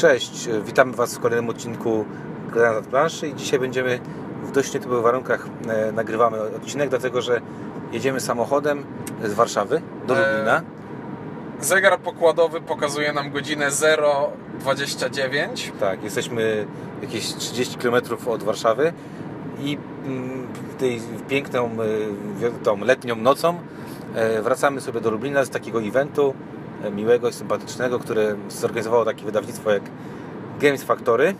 [0.00, 2.04] Cześć, witamy Was w kolejnym odcinku
[2.52, 4.00] Granat Planszy i dzisiaj będziemy
[4.42, 7.40] w dość nietypowych warunkach e, nagrywamy odcinek, dlatego że
[7.92, 8.84] jedziemy samochodem
[9.24, 10.62] z Warszawy do E, Lublina.
[11.60, 15.70] Zegar pokładowy pokazuje nam godzinę 0.29.
[15.80, 16.66] Tak, jesteśmy
[17.02, 17.94] jakieś 30 km
[18.26, 18.92] od Warszawy
[19.58, 20.46] i mm,
[20.78, 21.70] tej piękną,
[22.42, 23.58] e, tą letnią nocą
[24.14, 26.59] e, wracamy sobie do Lublina z takiego eventu e,
[26.92, 29.82] miłego i sympatycznego, które zorganizowało takie wydawnictwo jak
[30.60, 31.34] Games Factory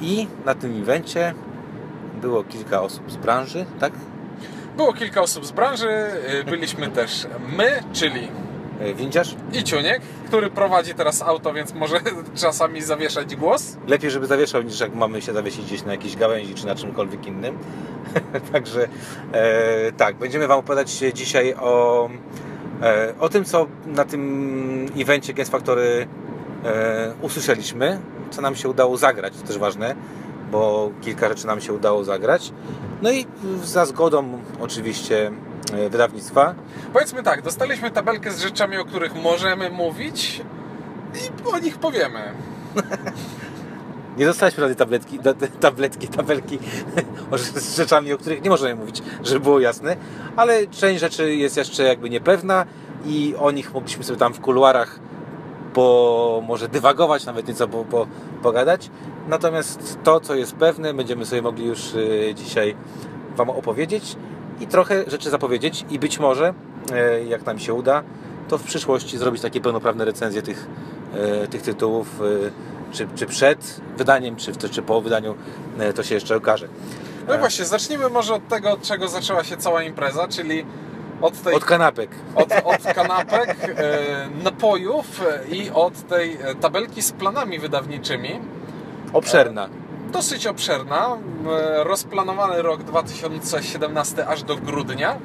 [0.00, 1.34] i na tym evencie
[2.20, 3.92] było kilka osób z branży, tak?
[4.76, 5.88] Było kilka osób z branży,
[6.40, 8.28] y, byliśmy też my, czyli
[8.80, 9.34] E, Windziarz.
[9.52, 12.00] i Ciuniek, który prowadzi teraz auto, więc może
[12.34, 13.76] czasami zawieszać głos.
[13.86, 17.26] Lepiej, żeby zawieszał, niż jak mamy się zawiesić gdzieś na jakiejś gałęzi czy na czymkolwiek
[17.26, 17.58] innym.
[18.52, 18.88] Także
[19.32, 22.10] e, tak, będziemy Wam opowiadać dzisiaj o,
[23.20, 26.06] o tym, co na tym evencie Games Factory
[26.64, 29.94] e, usłyszeliśmy, co nam się udało zagrać, to też ważne,
[30.50, 32.52] bo kilka rzeczy nam się udało zagrać.
[33.02, 33.26] No i
[33.64, 35.30] za zgodą oczywiście
[35.72, 36.54] e, wydawnictwa.
[36.92, 40.42] Powiedzmy tak, dostaliśmy tabelkę z rzeczami, o których możemy mówić
[41.14, 42.20] i o nich powiemy.
[44.18, 45.18] Nie dostaliśmy żadnej tabletki,
[45.60, 46.58] tabletki, tabelki
[47.54, 49.96] z rzeczami, o których nie możemy mówić, żeby było jasne,
[50.36, 52.66] ale część rzeczy jest jeszcze jakby niepewna
[53.06, 55.00] i o nich mogliśmy sobie tam w kuluarach
[55.74, 58.06] po, może dywagować, nawet nieco po, po,
[58.42, 58.90] pogadać.
[59.28, 62.76] Natomiast to, co jest pewne, będziemy sobie mogli już y, dzisiaj
[63.36, 64.16] Wam opowiedzieć
[64.60, 66.54] i trochę rzeczy zapowiedzieć i być może,
[66.92, 68.02] e, jak nam się uda,
[68.48, 70.66] to w przyszłości zrobić takie pełnoprawne recenzje tych,
[71.14, 72.20] e, tych tytułów,
[72.92, 75.34] czy, czy przed wydaniem, czy, czy po wydaniu,
[75.78, 76.68] e, to się jeszcze okaże.
[77.28, 80.64] No E, właśnie, zacznijmy może od tego, od czego zaczęła się cała impreza, czyli
[81.20, 82.10] od tej Od kanapek.
[82.34, 83.98] od, od kanapek, e,
[84.44, 88.40] napojów e, i od tej e, tabelki z planami wydawniczymi.
[89.12, 89.68] Obszerna.
[90.12, 91.16] Dosyć obszerna,
[91.78, 95.16] e, rozplanowany rok 2017 aż do grudnia.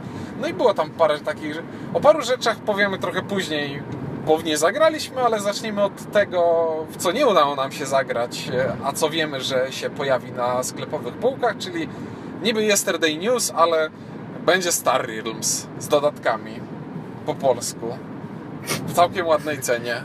[0.42, 1.62] No i było tam parę takich.
[1.94, 3.82] O paru rzeczach powiemy trochę później,
[4.26, 8.50] bo w nie zagraliśmy, ale zacznijmy od tego, w co nie udało nam się zagrać,
[8.54, 11.88] e, a co wiemy, że się pojawi na sklepowych półkach, czyli
[12.44, 13.90] niby Yesterday News, ale
[14.46, 16.60] będzie Star Realms z dodatkami
[17.26, 17.98] po polsku.
[18.88, 20.04] W całkiem ładnej cenie.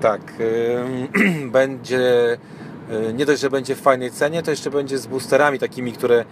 [0.00, 0.20] Tak.
[1.60, 2.36] będzie
[3.08, 6.24] y, nie dość, że będzie w fajnej cenie, to jeszcze będzie z boosterami takimi, które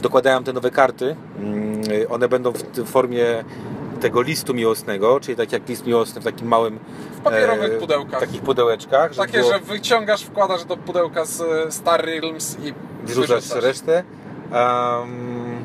[0.00, 1.16] dokładają te nowe karty.
[1.38, 3.44] Ym, y, One będą w formie
[4.00, 6.78] tego listu miłosnego, czyli tak jak list miłosny w takim małym
[7.18, 8.20] W papierowych e, pudełkach.
[8.20, 9.12] takich pudełeczkach.
[9.12, 12.74] żeby Takie, było- że wyciągasz, wkładasz do pudełka z e, Star Realms i
[13.06, 13.62] wrzucać wyrzucasz.
[13.64, 14.02] resztę.
[14.52, 15.64] Um,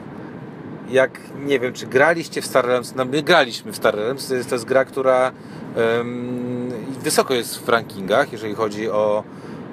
[0.90, 1.12] jak
[1.46, 4.50] nie wiem, czy graliście w Star Realms, no my graliśmy w Star Realms, to jest,
[4.50, 5.32] to jest gra, która
[5.76, 6.72] em,
[7.04, 9.24] wysoko jest w rankingach, jeżeli chodzi o,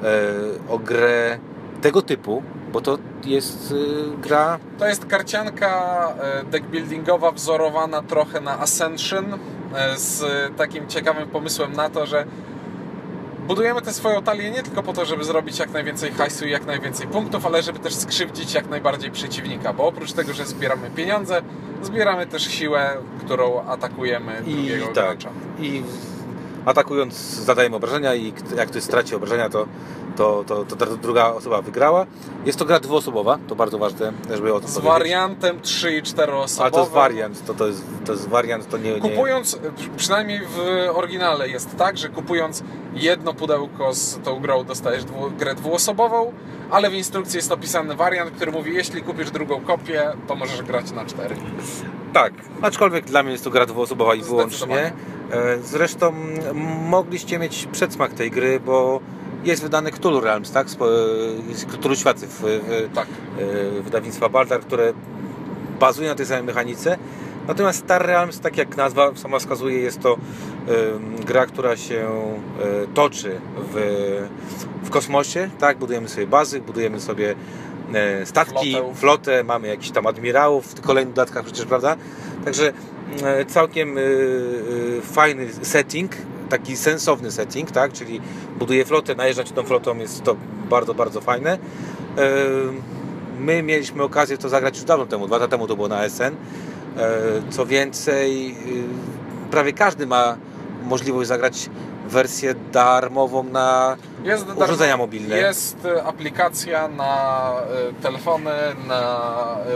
[0.03, 0.33] e,
[0.69, 1.39] o grę
[1.77, 2.43] tego typu,
[2.73, 9.99] bo to jest e, gra To jest karcianka e, deckbuildingowa wzorowana trochę na Ascension e,
[9.99, 10.23] z
[10.57, 12.27] takim ciekawym pomysłem na to, że
[13.47, 16.67] budujemy tę swoją talię nie tylko po to, żeby zrobić jak najwięcej hajsu i jak
[16.67, 21.43] najwięcej punktów, ale żeby też skrzywdzić jak najbardziej przeciwnika, bo oprócz tego, że zbieramy pieniądze,
[21.83, 25.31] zbieramy też siłę, którą atakujemy i drugiego tak, gracza.
[25.61, 25.83] i
[26.65, 29.67] atakując zadajemy obrażenia i jak ktoś straci obrażenia, to,
[30.17, 32.07] to, to, to druga osoba wygrała.
[32.45, 34.93] Jest to gra dwuosobowa, to bardzo ważne, żeby o tym Z powiedzieć.
[34.93, 36.63] wariantem 3 i 4 osobowe.
[36.65, 38.95] Ale to jest wariant, to, to, jest, to jest wariant, to nie...
[38.95, 39.01] nie...
[39.01, 39.59] Kupując,
[39.97, 40.59] przynajmniej w
[40.97, 42.63] oryginale jest tak, że kupując
[42.95, 46.33] jedno pudełko z tą grą dostajesz dwu, grę dwuosobową,
[46.71, 50.91] ale w instrukcji jest opisany wariant, który mówi, jeśli kupisz drugą kopię, to możesz grać
[50.93, 51.37] na cztery.
[52.13, 52.33] Tak,
[52.63, 54.93] aczkolwiek dla mnie jest to gra dwuosobowa i wyłącznie.
[55.31, 56.57] E, Zresztą m,
[56.89, 59.01] mogliście mieć przedsmak tej gry, bo
[59.45, 60.67] jest wydany Cthulhu Realms, tak?
[61.49, 63.07] Jest Cthulhu Światy w, w, Tak.
[63.79, 64.93] e, wydawnictwa Baldar, które
[65.81, 66.99] bazuje na tej samej mechanice.
[67.49, 70.17] Natomiast Star Realms, tak jak nazwa sama wskazuje, jest to
[71.27, 72.09] gra, która się
[72.63, 73.41] e, toczy
[73.75, 73.77] w,
[74.85, 75.51] w kosmosie.
[75.59, 77.35] Tak, budujemy sobie bazy, budujemy sobie
[77.95, 78.95] e, statki, Flotę.
[78.95, 81.97] flotę, mamy jakichś tam admirałów w kolejnych dodatkach przecież, prawda?
[82.45, 82.73] Także
[83.23, 84.05] e, całkiem e, e,
[85.03, 86.13] fajny setting,
[86.49, 87.93] taki sensowny setting, tak?
[87.93, 88.21] Czyli
[88.59, 90.37] buduję flotę, najeżdżać tą flotą jest to
[90.71, 91.59] bardzo, bardzo fajne.
[93.41, 96.23] My mieliśmy okazję to zagrać już dawno temu, dwa lata temu to było na SN.
[96.25, 96.37] E,
[97.51, 98.55] Co więcej, y,
[99.51, 100.37] prawie każdy ma
[100.85, 101.71] możliwość zagrać
[102.07, 105.37] wersję darmową na Jest urządzenia darmo- mobilne.
[105.37, 107.53] Jest e, aplikacja na
[107.99, 108.51] e, telefony,
[108.89, 109.21] na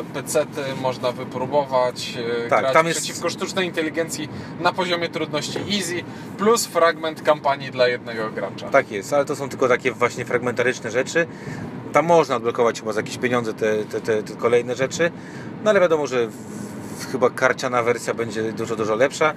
[0.01, 2.19] e, pecety, można wypróbować
[2.49, 4.29] Tak, grać tam jest- przeciwko sztucznej inteligencji
[4.61, 6.03] na poziomie trudności easy,
[6.39, 8.69] plus fragment kampanii dla jednego gracza.
[8.71, 11.27] Tak jest, ale to są tylko takie właśnie fragmentaryczne rzeczy.
[11.93, 15.11] Tam można odblokować chyba za jakieś pieniądze te, te, te, te kolejne rzeczy,
[15.65, 16.27] no ale wiadomo, że
[16.99, 19.35] w, chyba karciana wersja będzie dużo, dużo lepsza.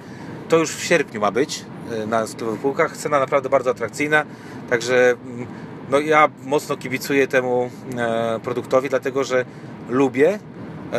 [0.54, 2.96] To już w sierpniu ma być e, na sklepowych półkach.
[2.96, 4.24] Cena naprawdę bardzo atrakcyjna,
[4.70, 5.46] także mm,
[5.90, 9.44] no ja mocno kibicuję temu e, produktowi, dlatego że
[9.88, 10.38] lubię,
[10.92, 10.98] e,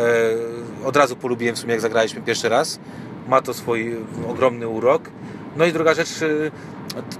[0.85, 2.79] od razu polubiłem w sumie jak zagraliśmy pierwszy raz.
[3.27, 3.95] Ma to swój
[4.27, 5.09] ogromny urok.
[5.57, 6.09] No i druga rzecz,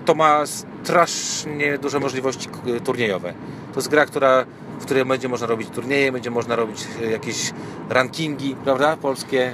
[0.06, 2.50] to ma strasznie duże możliwości
[2.84, 3.34] turniejowe.
[3.74, 4.46] To jest gra, która,
[4.80, 7.52] w której będzie można robić turnieje, będzie można robić jakieś
[7.90, 8.98] rankingi, prawda?
[8.98, 9.52] Polskie,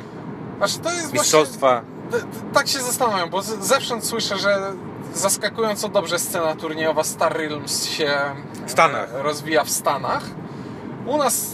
[1.13, 1.81] mistrzostwa.
[1.81, 2.00] właśnie,
[2.53, 4.73] tak się zastanawiam, bo zewsząd słyszę, że
[5.13, 8.11] zaskakująco dobrze scena turniejowa Star Realms się
[8.67, 9.09] Stanach.
[9.13, 10.23] e, rozwija w Stanach.
[11.05, 11.53] U nas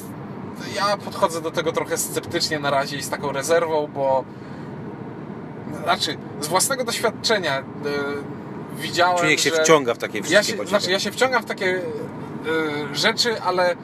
[0.76, 4.24] ja podchodzę do tego trochę sceptycznie na razie i z taką rezerwą, bo
[5.84, 7.64] znaczy z własnego doświadczenia e,
[8.78, 11.66] widziałem, Człowiek się że wciąga w takie ja się, znaczy, ja się wciągam w takie
[11.66, 13.76] y, rzeczy, ale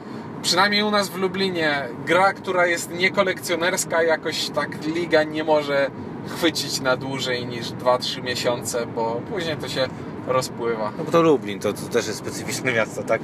[0.42, 5.90] przynajmniej u nas w Lublinie gra, która jest niekolekcjonerska, jakoś tak liga nie może
[6.28, 9.88] chwycić na dłużej niż 2-3 miesiące, bo później to się
[10.26, 10.92] rozpływa.
[10.98, 13.20] No bo to Lublin, to, to też jest specyficzne miasto, tak?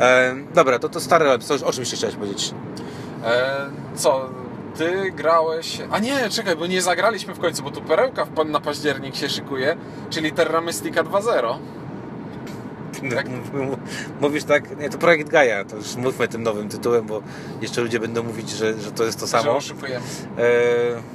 [0.00, 2.54] E, dobra, to, to stare, to już o czym jeszcze chciałeś powiedzieć?
[3.24, 3.56] E,
[3.94, 4.30] co,
[4.76, 5.78] ty grałeś...
[5.90, 9.76] A nie, czekaj, bo nie zagraliśmy w końcu, bo tu perełka na październik się szykuje,
[10.10, 11.54] czyli Terra Mystica 2.0.
[13.14, 13.26] Tak.
[13.26, 13.76] M-
[14.20, 17.22] Mówisz tak, nie, to projekt Gaia, to już mówmy tym nowym tytułem, bo
[17.62, 19.56] jeszcze ludzie będą mówić, że, że to jest to Że samo.
[19.56, 20.04] oszukujemy.
[20.38, 20.42] E,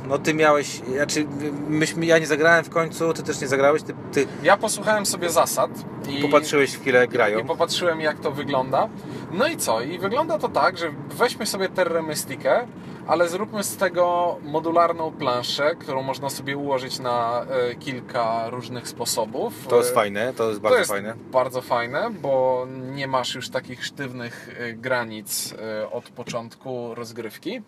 [0.07, 1.25] no ty miałeś, znaczy
[1.69, 5.29] myśmy, ja nie zagrałem w końcu, ty też nie zagrałeś, ty, ty Ja posłuchałem sobie
[5.29, 5.71] zasad
[6.09, 6.21] i...
[6.21, 7.39] popatrzyłeś w chwilę grają.
[7.39, 8.89] I popatrzyłem jak to wygląda.
[9.31, 9.81] No i co?
[9.81, 12.67] I wygląda to tak, że weźmy sobie Terra Mystikę,
[13.09, 19.53] ale zróbmy z tego modularną planszę, którą można sobie ułożyć na e, kilka różnych sposobów.
[19.67, 21.13] To jest fajne, to jest to bardzo jest fajne.
[21.31, 27.61] bardzo fajne, bo nie masz już takich sztywnych e, granic e, od początku rozgrywki.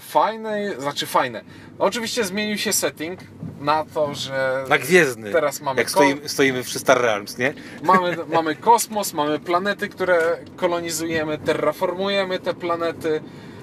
[0.00, 1.44] Fajne, znaczy fajne.
[1.78, 3.20] Oczywiście zmienił się setting
[3.60, 7.54] na to, że Na gwiezdny, teraz mamy jak stoimy, stoimy przy Star Realms, nie?
[7.82, 13.20] Mamy, mamy kosmos, mamy planety, które kolonizujemy, terraformujemy te planety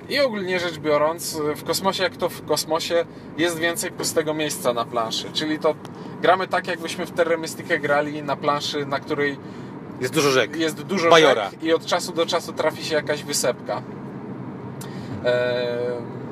[0.10, 3.06] i ogólnie rzecz biorąc, w kosmosie jak to w kosmosie
[3.38, 5.32] jest więcej pustego miejsca na planszy.
[5.34, 5.76] Czyli to
[6.22, 9.38] gramy tak, jakbyśmy w Terra Mystica grali na planszy, na której
[10.02, 10.56] Jest dużo rzek.
[10.56, 11.50] jest dużo Bajora.
[11.50, 13.82] rzek i od czasu do czasu trafi się jakaś wysepka.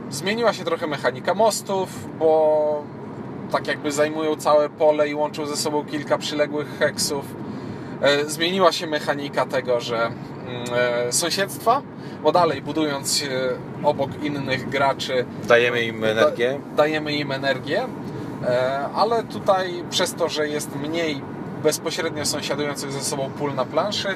[0.09, 1.89] Zmieniła się trochę mechanika mostów,
[2.19, 2.83] bo
[3.51, 7.25] tak jakby zajmują całe pole i łączą ze sobą kilka przyległych heksów.
[8.01, 10.15] E, zmieniła się mechanika tego, że mm,
[11.07, 11.81] e, sąsiedztwa,
[12.23, 13.23] bo dalej budując
[13.83, 16.59] obok innych graczy Dajemy im energię.
[16.69, 17.87] Da, dajemy im energię,
[18.45, 21.21] e, ale tutaj przez to, że jest mniej
[21.63, 24.07] bezpośrednio sąsiadujących ze sobą pól na planszy,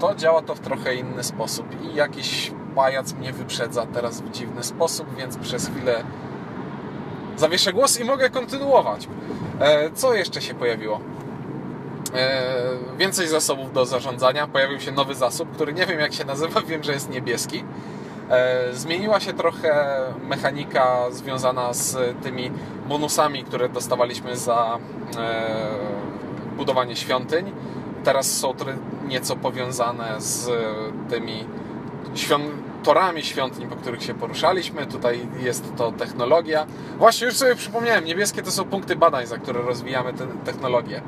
[0.00, 4.64] to działa to w trochę inny sposób i jakiś pajac mnie wyprzedza teraz w dziwny
[4.64, 6.04] sposób, więc przez chwilę
[7.36, 9.08] zawieszę głos i mogę kontynuować.
[9.94, 11.00] Co jeszcze się pojawiło?
[12.14, 12.42] E,
[12.98, 14.46] Więcej zasobów do zarządzania.
[14.46, 17.64] Pojawił się nowy zasób, który nie wiem jak się nazywa, wiem, że jest niebieski.
[18.30, 22.50] E, Zmieniła się trochę mechanika związana z tymi
[22.88, 24.78] bonusami, które dostawaliśmy za
[25.18, 25.56] e,
[26.56, 27.52] budowanie świątyń.
[28.04, 28.54] Teraz są
[29.08, 30.50] nieco powiązane z
[31.10, 31.44] tymi
[32.82, 34.86] torami świątyń, po których się poruszaliśmy.
[34.86, 36.66] Tutaj jest to technologia.
[36.98, 41.02] Właśnie już sobie przypomniałem, niebieskie to są punkty badań, za które rozwijamy tę technologię.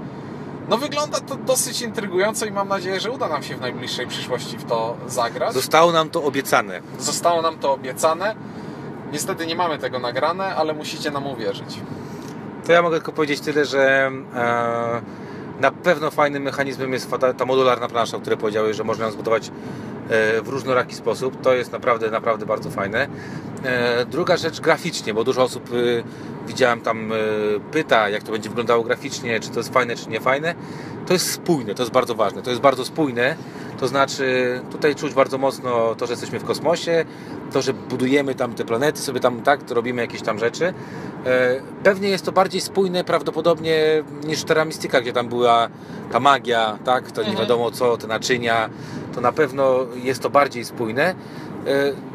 [0.69, 4.59] No wygląda to dosyć intrygująco i mam nadzieję, że uda nam się w najbliższej przyszłości
[4.59, 5.55] w to zagrać.
[5.55, 6.81] Zostało nam to obiecane.
[6.99, 8.35] Zostało nam to obiecane.
[9.13, 11.81] Niestety nie mamy tego nagrane, ale musicie nam uwierzyć.
[12.67, 15.01] To ja mogę tylko powiedzieć tyle, że e,
[15.61, 19.49] na pewno fajnym mechanizmem jest ta, modularna plansza, o której powiedziałeś, że można ją zbudować
[19.49, 21.41] e, w różnoraki sposób.
[21.41, 23.09] To jest naprawdę, naprawdę bardzo fajne.
[23.65, 27.17] E, druga rzecz graficznie, bo dużo osób e, widziałem tam e,
[27.73, 30.55] pyta, jak to będzie wyglądało graficznie, czy to jest fajne, czy nie fajne.
[31.07, 32.43] To jest spójne, to jest bardzo ważne.
[32.43, 33.37] To jest bardzo spójne.
[33.81, 37.05] To znaczy, tutaj czuć bardzo mocno to, że jesteśmy w kosmosie,
[37.53, 40.75] to, że budujemy tam te planety, sobie tam tak, to robimy jakieś tam rzeczy.
[41.27, 45.69] E, Pewnie jest to bardziej spójne prawdopodobnie niż Terra Mystica, gdzie tam była
[46.13, 47.45] ta magia, tak, to nie Mhm.
[47.49, 48.71] wiadomo co, te naczynia,
[49.15, 51.15] to na pewno jest to bardziej spójne.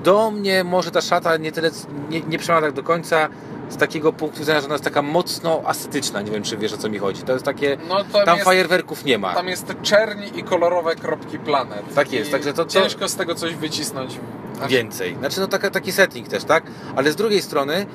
[0.04, 1.72] Do mnie może ta szata nie tyle,
[2.10, 3.28] nie, nie przemawia tak do końca
[3.70, 6.22] z takiego punktu widzenia, że ona jest taka mocno ascetyczna.
[6.22, 7.22] Nie wiem, czy wiesz o co mi chodzi.
[7.24, 7.78] To jest takie.
[7.90, 9.34] No, tam tam jest- fajerwerków nie ma.
[9.34, 11.84] Tam jest czerni i kolorowe kropki planet.
[11.96, 14.20] Tak jest, także to- to- Ciężko z tego coś wycisnąć.
[14.62, 15.16] Aż- Więcej.
[15.20, 16.64] Znaczy, no taka, taki setting też, tak?
[16.96, 17.86] Ale z drugiej strony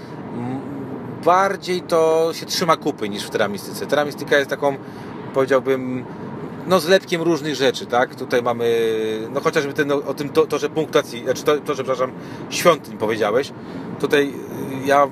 [1.25, 3.87] bardziej to się trzyma kupy niż w teramistyce.
[3.87, 4.77] Teramistyka jest taką,
[5.35, 6.05] powiedziałbym,
[6.67, 8.15] no zlepkiem różnych rzeczy, tak?
[8.15, 8.89] Tutaj mamy,
[9.31, 12.13] no chociażby ten, no, o tym to, to że punktacji, znaczy to, to, że przepraszam,
[12.51, 13.53] świątyń powiedziałeś.
[14.01, 15.09] Tutaj y, ja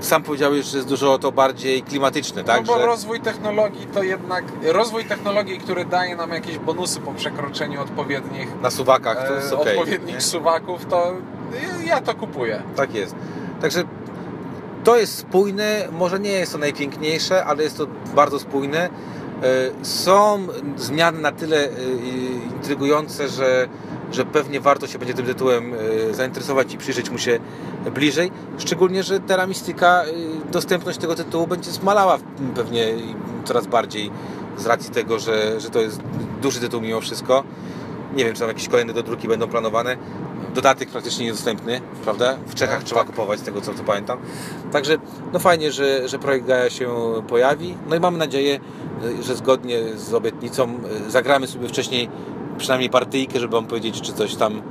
[0.00, 2.60] sam powiedziałeś, że jest dużo to bardziej klimatyczne, tak?
[2.60, 2.86] no bo że...
[2.86, 8.70] rozwój technologii to jednak rozwój technologii, który daje nam jakieś bonusy po przekroczeniu odpowiednich, Na
[8.70, 9.78] suwakach to e, jest okej.
[9.78, 10.20] odpowiednich nie?
[10.20, 11.14] suwaków, to
[11.86, 12.62] ja to kupuję.
[12.76, 13.14] Tak jest.
[13.60, 13.84] Także
[14.84, 18.90] to jest spójne, może nie jest to najpiękniejsze, ale jest to bardzo spójne.
[19.42, 20.46] E, Są
[20.76, 21.70] zmiany na tyle e,
[22.56, 23.68] intrygujące, że,
[24.12, 25.74] że pewnie warto się będzie tym tytułem
[26.10, 27.38] e, zainteresować i przyjrzeć mu się
[27.94, 28.30] bliżej.
[28.58, 32.18] Szczególnie, że Teramistyka, e, dostępność tego tytułu będzie zmalała
[32.54, 32.86] pewnie
[33.44, 34.10] coraz bardziej
[34.56, 36.00] z racji tego, że, że to jest
[36.42, 37.44] duży tytuł mimo wszystko.
[38.16, 39.96] Nie wiem, czy tam jakieś kolejne dodruki będą planowane.
[40.54, 42.36] Dodatek praktycznie niedostępny, prawda?
[42.46, 43.10] W Czechach Tak, trzeba tak.
[43.10, 44.18] kupować, z tego co, co pamiętam.
[44.72, 44.96] Także
[45.32, 46.88] no fajnie, że, że projekt Gaia się
[47.28, 47.74] pojawi.
[47.88, 48.60] No i mamy nadzieję,
[49.20, 52.08] że zgodnie z obietnicą y, zagramy sobie wcześniej
[52.58, 54.62] przynajmniej partyjkę, żeby Wam powiedzieć, czy coś tam y,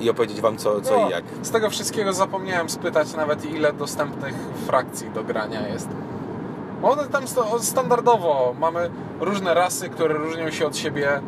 [0.00, 1.24] i opowiedzieć Wam co, co No, i jak.
[1.42, 4.34] Z tego wszystkiego zapomniałem spytać nawet ile dostępnych
[4.66, 5.88] frakcji do grania jest.
[6.82, 7.24] Bo One tam
[7.60, 11.20] standardowo mamy różne rasy, które różnią się od siebie e,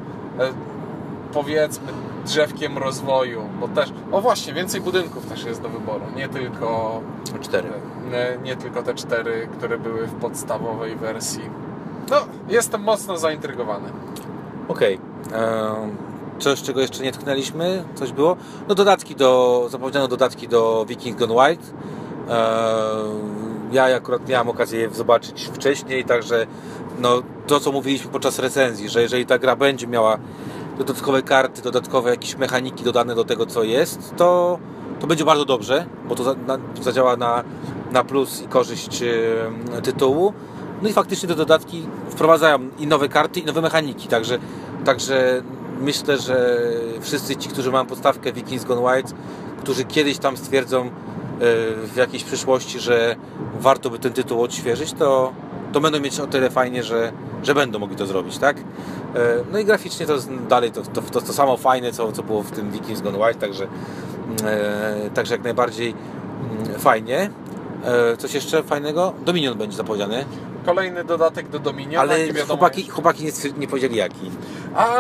[1.33, 1.87] powiedzmy
[2.25, 7.01] drzewkiem rozwoju, bo też, o właśnie, więcej budynków też jest do wyboru, nie tylko
[7.41, 7.69] Cztery.
[8.11, 11.43] nie, nie tylko te cztery, które były w podstawowej wersji.
[12.11, 12.17] No,
[12.49, 13.89] jestem mocno zaintrygowany.
[14.69, 14.99] Okej.
[15.33, 15.97] Em,
[16.39, 17.85] Coś, czego jeszcze nie tknęliśmy?
[17.95, 18.37] Coś było?
[18.69, 21.63] No dodatki do, zapowiedziano dodatki do Vikings Gone White.
[22.29, 26.47] Em, Ja akurat miałem okazję je zobaczyć wcześniej, także
[26.99, 30.19] no, to co mówiliśmy podczas recenzji, że jeżeli ta gra będzie miała
[30.85, 34.59] dodatkowe karty, dodatkowe jakieś mechaniki dodane do tego co jest, to,
[35.01, 37.45] to będzie bardzo dobrze, bo to za, na, zadziała na,
[37.93, 39.05] na plus i korzyść
[39.83, 40.33] tytułu.
[40.83, 44.39] No i faktycznie te dodatki wprowadzają i nowe karty, i nowe mechaniki, także,
[44.85, 45.43] także
[45.81, 46.61] myślę, że
[47.01, 49.13] wszyscy ci, którzy mają podstawkę Vikings Gone White,
[49.61, 50.91] którzy kiedyś tam stwierdzą e,
[51.87, 53.17] w jakiejś przyszłości, że
[53.61, 55.33] warto by ten tytuł odświeżyć, to,
[55.73, 57.13] to będą mieć o tyle fajnie, że,
[57.43, 58.57] że będą mogli to zrobić, tak?
[58.57, 58.63] E,
[59.53, 62.43] No i graficznie to jest dalej to, to, to, to samo fajne, co, co było
[62.43, 63.67] w tym Vikings Gone White, także,
[64.45, 65.95] e, także jak najbardziej
[66.51, 67.31] mm, fajnie.
[67.85, 69.13] E, Coś jeszcze fajnego?
[69.25, 70.25] Dominion będzie zapowiedziany,
[70.67, 74.31] Kolejny dodatek do Dominiona, ale nie chłopaki, chłopaki nie, nie powiedzieli jaki.
[74.75, 74.97] A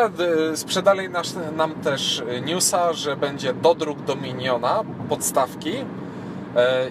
[0.54, 5.72] sprzedali nas, nam też newsa, że będzie dodruk Dominiona, podstawki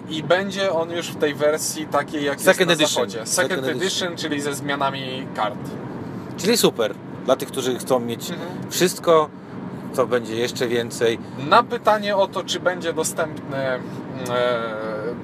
[0.09, 2.89] i będzie on już w tej wersji takiej jak Second jest na edition.
[3.09, 3.25] zachodzie.
[3.31, 4.15] Second, Second edition, edition.
[4.17, 5.59] czyli ze zmianami kart.
[6.37, 6.93] Czyli super.
[7.25, 8.49] Dla tych, którzy chcą mieć Mhm.
[8.71, 9.29] wszystko,
[9.95, 11.19] to będzie jeszcze więcej.
[11.49, 13.79] Na pytanie o to, czy będzie dostępny, e,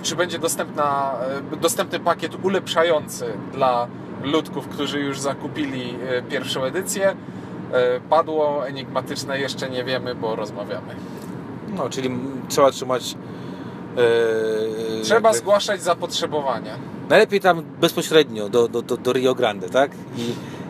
[0.04, 1.14] czy będzie dostępna,
[1.54, 3.88] e, dostępny pakiet ulepszający dla
[4.24, 7.16] ludków, którzy już zakupili e, pierwszą edycję,
[7.72, 10.96] e, padło enigmatyczne, jeszcze nie wiemy, bo rozmawiamy.
[11.76, 12.10] No, czyli
[12.50, 13.16] trzeba trzymać.
[13.98, 16.72] E, Trzeba jakby- zgłaszać zapotrzebowanie.
[17.10, 19.92] Najlepiej tam bezpośrednio do, do, do, do Rio Grande, tak?
[20.18, 20.22] I,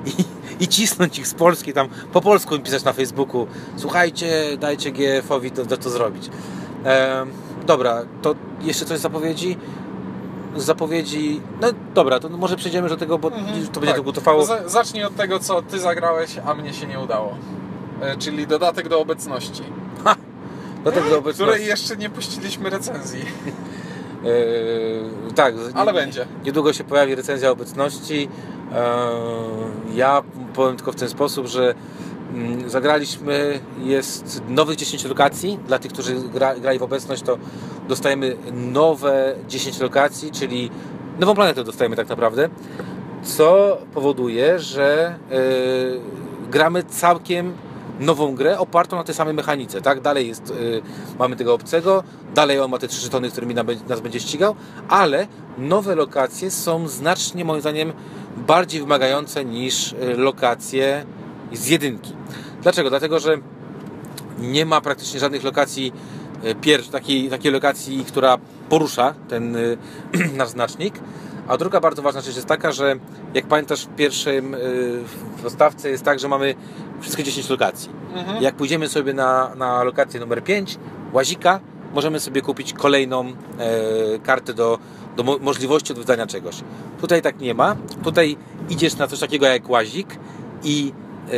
[0.10, 0.24] i,
[0.63, 3.48] I cisnąć ich z Polski, tam po polsku im pisać na Facebooku.
[3.77, 6.29] Słuchajcie, dajcie GF-owi to, to, to zrobić.
[7.65, 9.57] Dobra, to jeszcze coś z zapowiedzi?
[10.55, 11.41] Z zapowiedzi.
[11.62, 13.38] No dobra, to może przejdziemy do tego, bo to
[13.79, 13.96] będzie tak.
[13.96, 14.46] długo trwało.
[14.46, 17.36] Za- Zacznij od tego, co ty zagrałeś, a mnie się nie udało.
[18.01, 19.63] E, Czyli dodatek do obecności,
[20.91, 21.34] Do obecności.
[21.44, 23.25] której jeszcze nie puściliśmy recenzji,
[24.25, 26.25] Eee, tak, ale nie- będzie.
[26.46, 28.29] Niedługo się pojawi recenzja obecności.
[28.75, 31.75] Eee, Ja powiem tylko w ten sposób, że
[32.34, 35.60] mm, zagraliśmy, jest nowych 10 lokacji.
[35.67, 37.38] Dla tych, którzy gra, grali w obecność, to
[37.88, 40.72] dostajemy nowe 10 lokacji, czyli
[41.20, 42.50] nową planetę dostajemy tak naprawdę.
[43.24, 45.38] Co powoduje, że e,
[46.51, 47.53] gramy całkiem
[48.00, 50.01] nową grę opartą na tej samej mechanice, tak?
[50.01, 50.82] Dalej jest, y,
[51.20, 52.04] mamy tego obcego,
[52.36, 53.56] dalej on ma te trzy żetony, którymi
[53.89, 54.56] nas będzie ścigał,
[54.89, 55.27] ale
[55.58, 57.94] nowe lokacje są znacznie moim zdaniem
[58.38, 61.06] bardziej wymagające niż y, lokacje
[61.54, 62.13] z jedynki.
[62.62, 62.89] Dlaczego?
[62.89, 63.38] Dlatego, że
[64.39, 65.94] nie ma praktycznie żadnych lokacji
[66.46, 68.38] y, pierwszej, takiej, takiej lokacji, która
[68.70, 69.58] porusza ten
[70.38, 70.94] nasz znacznik,
[71.48, 72.96] A druga bardzo ważna rzecz jest taka, że
[73.34, 74.56] jak pamiętasz w pierwszym
[75.38, 76.56] w postawce jest tak, że mamy
[77.01, 77.89] wszystkie 10 lokacji.
[78.15, 78.44] Mhm.
[78.44, 80.77] Jak pójdziemy sobie na, na lokację numer 5,
[81.13, 81.60] łazika,
[81.94, 83.34] możemy sobie kupić kolejną e,
[84.24, 84.79] kartę do,
[85.15, 86.56] do mo- możliwości odwiedzania czegoś.
[87.01, 87.75] Tutaj tak nie ma.
[88.03, 88.38] Tutaj
[88.70, 90.20] idziesz na coś takiego jak łazik
[90.63, 90.94] i
[91.27, 91.32] e,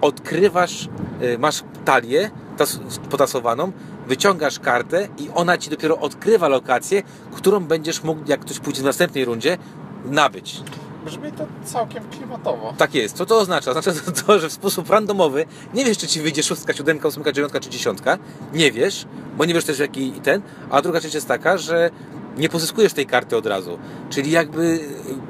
[0.00, 0.88] odkrywasz,
[1.20, 3.72] e, masz talię tas, potasowaną,
[4.06, 7.02] wyciągasz kartę i ona ci dopiero odkrywa lokację,
[7.34, 9.58] którą będziesz mógł, jak ktoś pójdzie w następnej rundzie,
[10.04, 10.60] nabyć.
[11.06, 12.74] Brzmi to całkiem klimatowo.
[12.78, 13.16] Tak jest.
[13.16, 13.70] Co to oznacza?
[13.70, 17.32] Oznacza to, to, że w sposób randomowy nie wiesz, czy ci wyjdzie szóstka, siódemka, ósemka,
[17.32, 18.18] dziewiątka czy dziesiątka.
[18.52, 20.42] Nie wiesz, bo nie wiesz też jaki ten.
[20.70, 21.90] A druga rzecz jest taka, że
[22.36, 23.78] nie pozyskujesz tej karty od razu.
[24.10, 24.80] Czyli jakby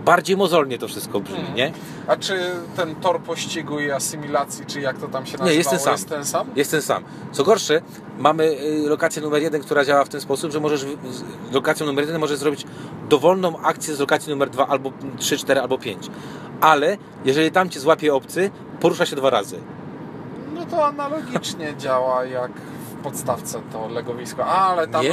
[0.05, 1.57] bardziej mozolnie to wszystko brzmi, Mhm.
[1.57, 1.73] nie?
[2.07, 5.71] A czy ten tor pościgu i asymilacji, czy jak to tam się nazywało, Nie, jest
[5.71, 5.93] ten sam.
[5.93, 6.47] Jest ten sam?
[6.57, 7.05] Jest ten sam.
[7.33, 7.81] Co gorsze,
[8.19, 12.05] mamy y, lokację numer jeden, która działa w ten sposób, że możesz z lokacją numer
[12.07, 12.65] jeden możesz zrobić
[13.09, 16.11] dowolną akcję z lokacji numer dwa, albo trzy, cztery, albo pięć.
[16.61, 19.57] Ale jeżeli tam cię złapie obcy, porusza się dwa razy.
[20.55, 22.53] No to analogicznie działa jak
[23.07, 24.45] podstawce to legowisko.
[24.45, 25.11] Ale tam nie,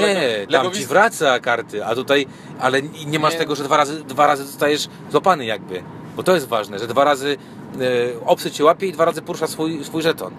[0.49, 2.25] lego, tam ci wraca karty, a tutaj,
[2.59, 3.39] ale nie masz Nie.
[3.39, 5.83] tego, że dwa razy, dwa razy zostajesz złapany jakby.
[6.15, 7.37] Bo to jest ważne, że dwa razy
[7.81, 10.33] e, obcy cię łapie i dwa razy porusza swój, swój żeton.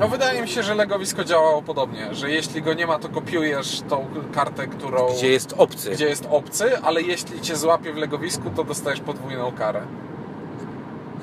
[0.00, 3.82] No wydaje mi się, że legowisko działało podobnie, że jeśli go nie ma, to kopiujesz
[3.88, 5.12] tą kartę, którą...
[5.12, 5.90] Gdzie jest obcy.
[5.90, 9.82] gdzie jest obcy, ale jeśli cię złapie w legowisku, to dostajesz podwójną karę.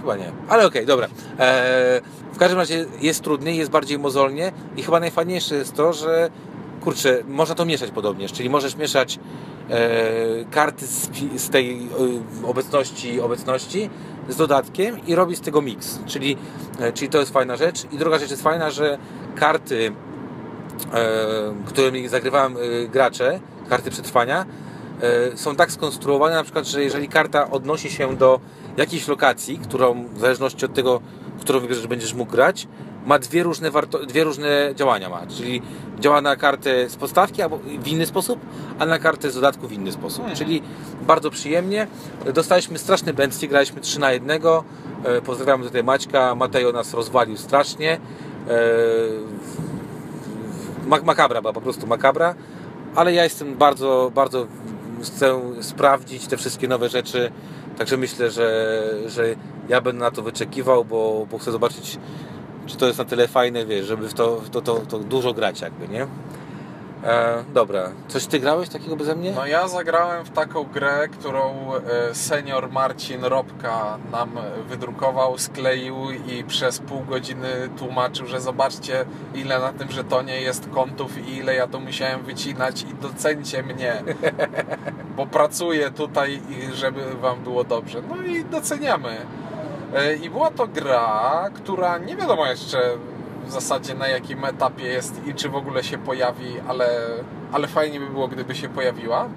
[0.02, 0.32] Chyba nie.
[0.50, 1.08] Ale okej, dobra.
[1.40, 2.02] E,
[2.34, 6.30] w każdym razie jest trudniej, jest bardziej mozolnie i chyba najfajniejsze jest to, że
[6.82, 9.20] kurczę, można to mieszać podobnież, czyli możesz mieszać
[9.70, 9.90] e,
[10.52, 11.90] karty z, z tej
[12.44, 13.90] e, obecności obecności
[14.30, 16.38] z dodatkiem i robić z tego miks, czyli,
[16.80, 17.86] e, czyli to jest fajna rzecz.
[17.92, 18.98] I druga rzecz jest fajna, że
[19.36, 19.92] karty,
[20.94, 23.40] e, którymi zagrywałem e, gracze,
[23.70, 24.46] karty przetrwania,
[25.36, 28.40] są tak skonstruowane na przykład, że jeżeli karta odnosi się do
[28.78, 31.02] jakiejś lokacji, którą w zależności od tego,
[31.42, 32.68] którą wybierzesz, będziesz mógł grać,
[33.06, 35.62] ma dwie różne, warto- dwie różne działania ma, czyli
[36.00, 38.40] działa na kartę z podstawki albo w inny sposób,
[38.80, 40.38] a na kartę z dodatku w inny sposób, Mhm.
[40.38, 40.62] czyli
[41.02, 41.88] bardzo przyjemnie.
[42.34, 44.64] Dostaliśmy straszny bęcki, graliśmy 3 na 1.
[45.04, 47.94] E, Pozdrawiam tutaj Maćka, Mateo nas rozwalił strasznie.
[47.94, 48.00] E,
[50.88, 52.36] mak- makabra była po prostu makabra,
[52.96, 54.48] ale ja jestem bardzo, bardzo
[55.04, 57.32] chcę sprawdzić te wszystkie nowe rzeczy,
[57.80, 59.36] także myślę, że, że
[59.70, 61.98] ja będę na to wyczekiwał, bo, bo chcę zobaczyć,
[62.66, 65.62] czy to jest na tyle fajne, wiesz, żeby w to, to, to, to dużo grać
[65.62, 66.08] jakby, nie?
[67.04, 69.32] E, dobra, coś ty grałeś takiego beze mnie?
[69.32, 74.32] No ja zagrałem w taką grę, którą e, senior Marcin Robka nam
[74.70, 81.28] wydrukował, skleił i przez pół godziny tłumaczył, że zobaczcie ile na tym żetonie jest kątów
[81.28, 84.04] i ile ja to musiałem wycinać i docencie mnie,
[85.18, 86.42] bo pracuję tutaj
[86.74, 88.02] żeby wam było dobrze.
[88.10, 89.18] No i doceniamy.
[89.96, 92.80] E, I była to gra, która nie wiadomo jeszcze
[93.50, 96.90] w zasadzie na jakim etapie jest i czy w ogóle się pojawi, ale,
[97.52, 99.30] ale fajnie by było, gdyby się pojawiła.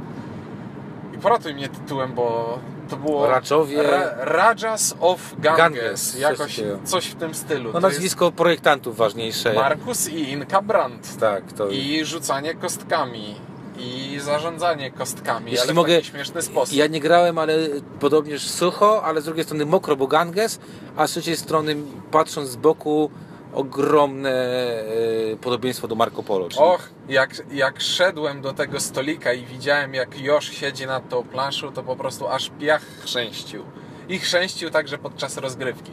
[1.15, 2.59] I poratuj mnie tytułem, bo
[2.91, 6.79] to było Raczowie- Ra, Rajas of Ganges, Ganges, coś jakoś takiego.
[6.85, 7.65] coś w tym stylu.
[7.69, 9.53] No To nazwisko projektantów ważniejsze.
[9.55, 11.19] Markus i Inka Brandt.
[11.21, 13.35] Tak, to I rzucanie kostkami.
[13.79, 16.77] I zarządzanie kostkami, Jeśli ale mogę- w taki śmieszny sposób.
[16.77, 17.55] Ja nie grałem, ale
[18.01, 20.61] podobnież sucho, ale z drugiej strony mokro, bo Ganges,
[20.97, 21.77] a z trzeciej strony
[22.11, 23.11] patrząc z boku
[23.55, 26.49] ogromne e, podobieństwo do Marco Polo.
[26.49, 31.23] Czyli Och, jak, jak szedłem do tego stolika i widziałem, jak Josz siedzi nad tą
[31.23, 33.65] planszą, to po prostu aż piach chrzęścił.
[34.09, 35.93] I chrzęścił także podczas rozgrywki.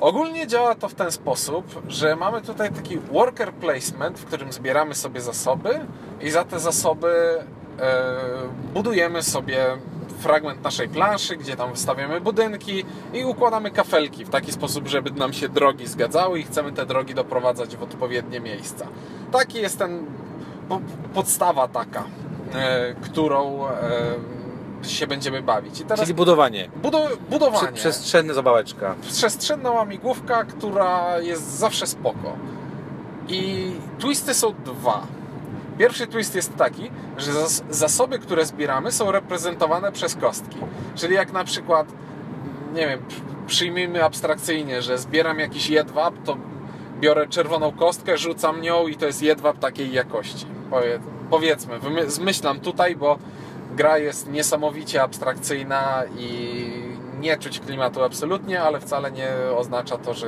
[0.00, 4.94] Ogólnie działa to w ten sposób, że mamy tutaj taki worker placement, w którym zbieramy
[4.94, 5.80] sobie zasoby
[6.20, 7.38] i za te zasoby
[7.80, 8.16] e,
[8.74, 9.66] budujemy sobie
[10.18, 15.32] fragment naszej planszy, gdzie tam wystawiamy budynki i układamy kafelki w taki sposób, żeby nam
[15.32, 18.86] się drogi zgadzały i chcemy te drogi doprowadzać w odpowiednie miejsca.
[19.32, 20.06] Taki jest ten
[20.68, 20.80] po-
[21.14, 22.04] podstawa taka,
[22.54, 25.80] e, którą e, się będziemy bawić.
[25.80, 26.68] I teraz Czyli budowanie.
[26.82, 27.72] budo, Prze- budowanie.
[27.72, 28.94] Przestrzenna zabaweczka.
[29.02, 32.32] Przestrzenna łamigłówka, która jest zawsze spoko.
[33.28, 35.06] I twisty są dwa.
[35.78, 40.56] Pierwszy twist jest taki, że zas- zasoby, które zbieramy, są reprezentowane przez kostki.
[40.94, 41.86] Czyli jak na przykład,
[42.74, 46.36] nie wiem, pr- przyjmijmy abstrakcyjnie, że zbieram jakiś jedwab, to
[47.00, 50.46] biorę czerwoną kostkę, rzucam nią i to jest jedwab takiej jakości.
[50.70, 53.18] Powie- Powiedzmy, zmyślam tutaj, bo
[53.76, 56.62] gra jest niesamowicie abstrakcyjna i
[57.20, 60.26] nie czuć klimatu absolutnie, ale wcale nie oznacza to, że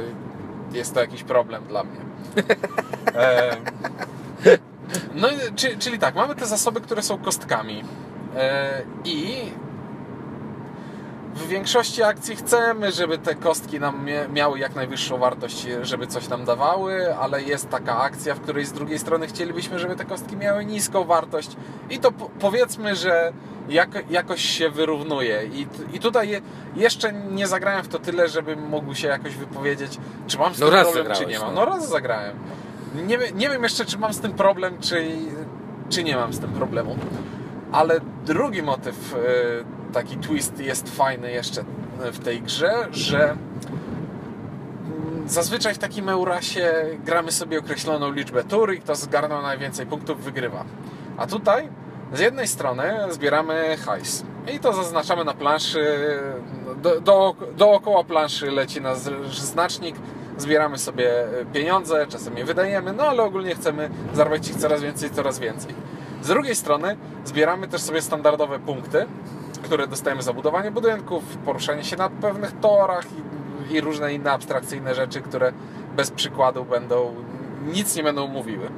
[0.73, 2.01] jest to jakiś problem dla mnie.
[5.15, 7.85] No, i- czy, czyli tak, mamy te zasoby, które są kostkami.
[8.37, 9.35] E, I
[11.35, 16.45] w większości akcji chcemy, żeby te kostki nam miały jak najwyższą wartość, żeby coś nam
[16.45, 20.65] dawały, ale jest taka akcja, w której z drugiej strony chcielibyśmy, żeby te kostki miały
[20.65, 21.57] niską wartość
[21.91, 23.33] i to po- powiedzmy, że
[23.69, 25.43] jak, jakoś się wyrównuje.
[25.93, 26.41] I, tutaj je,
[26.77, 30.67] jeszcze nie zagrałem w to tyle, żebym mógł się jakoś wypowiedzieć, czy mam z No
[30.71, 31.55] tym problem, czy nie mam.
[31.55, 31.61] no.
[31.61, 32.37] No raz zagrałem.
[32.95, 35.09] Nie, nie wiem jeszcze, czy mam z tym problem, czy,
[35.89, 36.97] czy nie mam z tym problemu.
[37.73, 39.19] Ale drugi motyw, e,
[39.93, 41.65] taki twist jest fajny jeszcze
[42.13, 43.39] w tej grze, że mm,
[45.29, 46.73] zazwyczaj w takim Eurasie
[47.05, 50.65] gramy sobie określoną liczbę tur i kto zgarnął najwięcej punktów wygrywa.
[51.17, 51.69] A tutaj
[52.13, 54.25] z jednej strony zbieramy hajs
[54.55, 55.99] i to zaznaczamy na planszy,
[56.83, 58.99] do, do, dookoła planszy leci nasz
[59.41, 59.97] znacznik,
[60.39, 61.11] zbieramy sobie
[61.53, 65.75] pieniądze, czasem je wydajemy, no ale ogólnie chcemy zarabiać ich coraz więcej, coraz więcej.
[66.23, 69.07] Z drugiej strony zbieramy też sobie standardowe punkty,
[69.63, 73.05] które dostajemy za budowanie budynków, poruszanie się na pewnych torach
[73.71, 75.53] i, i różne inne abstrakcyjne rzeczy, które
[75.97, 77.15] bez przykładu będą,
[77.67, 78.69] nic nie będą mówiły.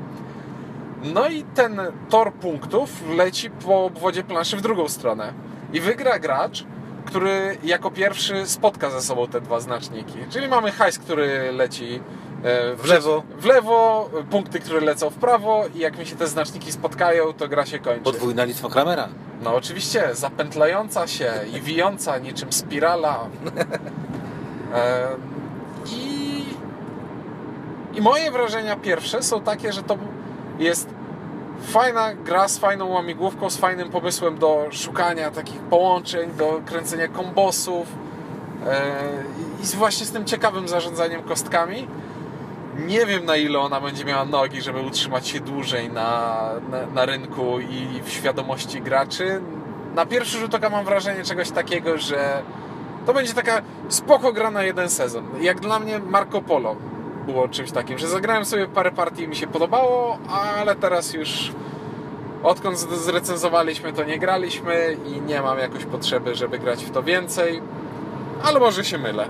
[1.15, 5.33] No i ten tor punktów leci po obwodzie planszy w drugą stronę.
[5.73, 6.65] I wygra gracz,
[7.11, 10.15] który jako pierwszy spotka ze sobą te dwa znaczniki.
[10.31, 12.01] Czyli mamy hajs, który leci
[12.45, 13.23] e, W lewo.
[13.39, 17.49] w lewo, punkty, które lecą w prawo i jak mi się te znaczniki spotkają, to
[17.49, 18.01] gra się kończy.
[18.05, 19.09] Podwójna listwa Kramera.
[19.43, 23.27] No oczywiście, zapętlająca się i wijąca niczym spirala.
[24.75, 25.09] E,
[25.93, 26.45] I,
[27.95, 29.99] I moje wrażenia pierwsze są takie, że to
[30.59, 30.89] jest
[31.63, 37.89] fajna gra z fajną łamigłówką, z fajnym pomysłem do szukania takich połączeń, do kręcenia kombosów
[38.67, 38.83] e,
[39.65, 41.89] i właśnie z tym ciekawym zarządzaniem kostkami.
[42.87, 46.37] Nie wiem na ile ona będzie miała nogi, żeby utrzymać się dłużej na,
[46.71, 49.41] na, na rynku i w świadomości graczy.
[49.95, 52.43] Na pierwszy rzut oka mam wrażenie czegoś takiego, że
[53.07, 55.25] to będzie taka spoko gra na jeden sezon.
[55.41, 56.77] Jak dla mnie Marco Polo
[57.33, 61.53] było czymś takim, że zagrałem sobie parę partii i mi się podobało, ale teraz już
[62.43, 67.63] odkąd zrecenzowaliśmy to nie graliśmy i nie mam jakoś potrzeby, żeby grać w to więcej.
[68.43, 69.27] Ale może się mylę.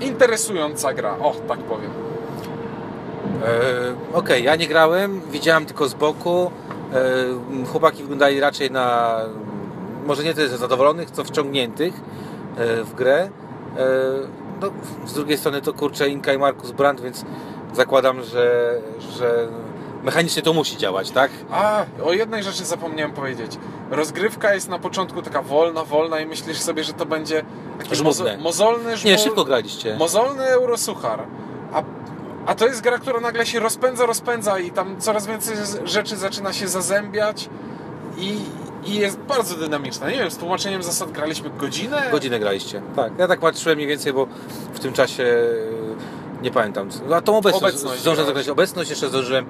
[0.00, 1.90] Interesująca gra, o tak powiem.
[3.44, 6.50] E, Okej, ja nie grałem, widziałem tylko z boku.
[7.64, 9.16] E, chłopaki wyglądali raczej na
[10.06, 11.94] może nie tyle zadowolonych, co wciągniętych
[12.56, 13.30] e, w grę.
[14.60, 14.70] No,
[15.06, 17.24] z drugiej strony to kurczę Inka i Markus Brandt, więc
[17.74, 18.74] zakładam, że,
[19.18, 19.48] że
[20.02, 21.30] mechanicznie to musi działać, tak?
[21.50, 23.58] A, o jednej rzeczy zapomniałem powiedzieć.
[23.90, 27.42] Rozgrywka jest na początku taka wolna, wolna i myślisz sobie, że to będzie
[27.78, 28.24] taki Żmudne.
[28.36, 28.94] mozo- mozolny.
[29.04, 29.96] Nie, szybko graliście.
[29.96, 31.22] mozolny eurosuchar.
[31.72, 31.82] A,
[32.46, 36.52] a to jest gra, która nagle się rozpędza, rozpędza i tam coraz więcej rzeczy zaczyna
[36.52, 37.48] się zazębiać
[38.16, 38.38] i,
[38.84, 40.10] i jest bardzo dynamiczna.
[40.10, 42.02] Nie wiem, z tłumaczeniem zasad graliśmy godzinę?
[42.12, 42.82] Godzinę graliście.
[42.96, 44.26] Tak, ja tak patrzyłem mniej więcej, bo
[44.74, 46.88] w tym czasie e, nie pamiętam.
[47.14, 49.46] A tą obecność, Obecność zdążyłem zagrać obecność, jeszcze zdążyłem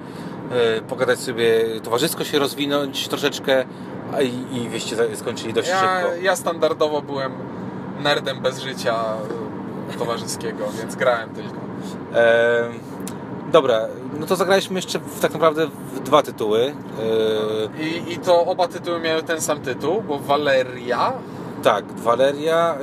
[0.77, 3.65] e, pogadać sobie, towarzysko się rozwinąć troszeczkę
[4.13, 6.15] a i, i wyście za- skończyli dość Ja, szybko.
[6.21, 7.31] ja standardowo byłem
[8.03, 8.95] nerdem bez życia
[9.95, 11.57] y, towarzyskiego, więc grałem tylko.
[12.13, 12.69] E,
[13.51, 13.87] dobra,
[14.19, 16.73] no to zagraliśmy jeszcze w, tak naprawdę w dwa tytuły.
[17.79, 21.13] E, I, I to oba tytuły miały ten sam tytuł, bo Valeria,
[21.63, 22.75] tak, Valeria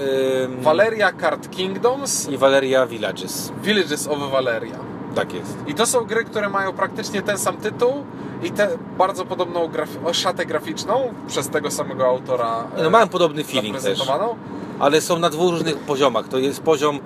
[0.58, 3.52] e, Valeria Card Kingdoms, i Valeria Villages.
[3.62, 4.78] Villages of Valeria.
[5.14, 5.56] Tak jest.
[5.66, 7.92] I to są gry, które mają praktycznie ten sam tytuł
[8.42, 13.80] i te bardzo podobną graf- szatę graficzną przez tego samego autora No, mają podobny feeling
[13.80, 13.98] też,
[14.78, 16.28] ale są na dwóch różnych poziomach.
[16.28, 16.98] To jest poziom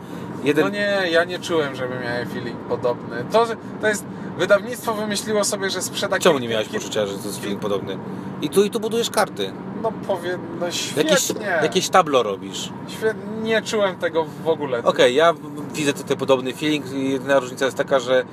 [0.45, 3.25] jeden No nie, ja nie czułem, żeby miały feeling podobny.
[3.33, 3.47] To,
[3.81, 4.05] to jest,
[4.39, 7.99] wydawnictwo wymyśliło sobie, że sprzeda Czemu nie miałeś poczucia, że to jest feeling podobny?
[8.43, 9.53] I tu, i tu budujesz karty.
[9.83, 11.11] No powiem, no świetnie.
[11.11, 12.73] Jakieś, jakieś tablo robisz.
[12.89, 14.83] Świetnie, nie czułem tego w ogóle.
[14.83, 15.35] Okej, ja
[15.75, 16.93] widzę tutaj podobny feeling.
[16.93, 18.25] Jedyna różnica jest taka, że e,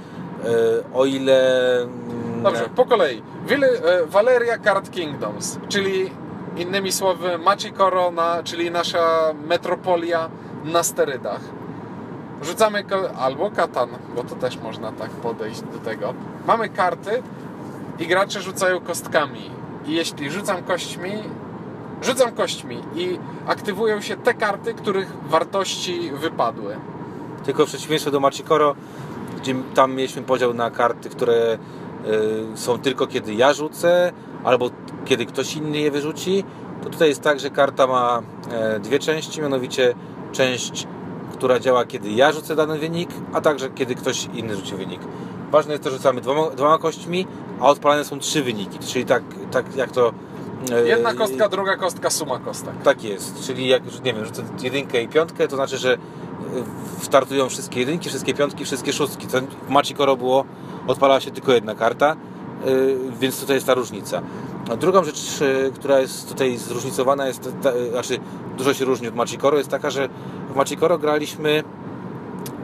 [0.93, 1.81] o ile...
[1.81, 3.21] mm, Dobrze, po kolei.
[3.49, 6.11] E, Valeria Card Kingdoms, czyli
[6.57, 10.29] innymi słowy Maci Corona, czyli nasza metropolia
[10.63, 11.58] na sterydach.
[12.43, 12.83] Rzucamy
[13.19, 16.13] albo katan, bo to też można tak podejść do tego.
[16.47, 17.23] Mamy karty
[17.99, 19.51] i gracze rzucają kostkami.
[19.85, 21.11] I jeśli rzucam kośćmi,
[22.01, 26.75] rzucam kośćmi i aktywują się te karty, których wartości wypadły.
[27.45, 28.75] Tylko w przeciwieństwie do Machikoro,
[29.37, 31.57] gdzie tam mieliśmy podział na karty, które
[32.53, 34.11] e, są tylko kiedy ja rzucę,
[34.43, 34.69] albo
[35.05, 36.43] kiedy ktoś inny je wyrzuci,
[36.83, 38.21] to tutaj jest tak, że karta ma
[38.51, 39.93] e, dwie części, mianowicie
[40.31, 40.87] część,
[41.39, 45.01] która działa kiedy ja rzucę dany wynik, a także kiedy ktoś inny rzuci wynik.
[45.51, 47.27] Ważne jest to, że rzucamy dwoma, dwoma kośćmi,
[47.59, 50.13] a odpalane są trzy wyniki, czyli tak, tak jak to
[50.71, 52.73] e, Jedna kostka, druga kostka, suma kostek.
[52.83, 55.97] Tak jest, czyli jak nie wiem, rzucę jedynkę i piątkę, to znaczy, że e,
[57.01, 59.27] startują wszystkie jedynki, wszystkie piątki, wszystkie szóstki.
[59.27, 60.45] To w Maci Koro było,
[60.87, 62.15] odpalała się tylko jedna karta, e,
[63.19, 64.21] więc tutaj jest ta różnica.
[64.69, 67.49] A drugą rzecz, e, która jest tutaj zróżnicowana, jest,
[67.91, 68.17] znaczy
[68.57, 70.09] dużo się różni od Maci Koro, jest taka, że
[70.53, 71.63] w Maci Koro graliśmy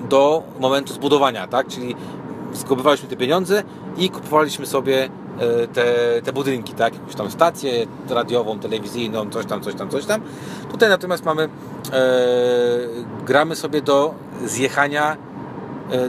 [0.10, 1.68] do momentu zbudowania, tak?
[1.68, 1.96] Czyli
[2.54, 3.64] zgubywaliśmy te pieniądze
[3.98, 6.94] i kupowaliśmy sobie e, te, te budynki, tak?
[6.94, 10.22] Jakąś tam stację radiową, telewizyjną, coś tam, coś tam, coś tam.
[10.72, 11.50] Tutaj natomiast mamy, e,
[13.26, 14.14] gramy sobie do
[14.46, 15.18] zjechania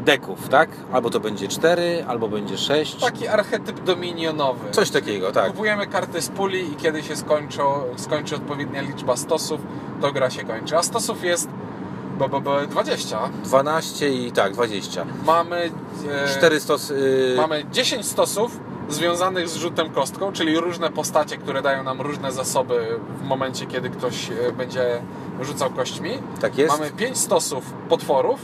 [0.01, 0.69] deków, tak?
[0.93, 2.95] Albo to będzie 4, albo będzie 6.
[2.95, 4.71] Taki archetyp dominionowy.
[4.71, 5.47] Coś takiego, tak.
[5.47, 9.61] Kupujemy karty z puli i kiedy się skończą, skończy odpowiednia liczba stosów,
[10.01, 10.77] to gra się kończy.
[10.77, 11.49] A stosów jest
[12.19, 13.19] bo, bo, bo 20.
[13.45, 15.07] 12 i tak, 20.
[15.27, 15.71] Mamy,
[16.25, 17.35] e, 4 stosy.
[17.37, 23.01] mamy 10 stosów związanych z rzutem kostką, czyli różne postacie, które dają nam różne zasoby
[23.19, 25.01] w momencie, kiedy ktoś e, będzie
[25.41, 26.11] rzucał kośćmi.
[26.41, 26.79] Tak jest.
[26.79, 28.41] Mamy 5 stosów potworów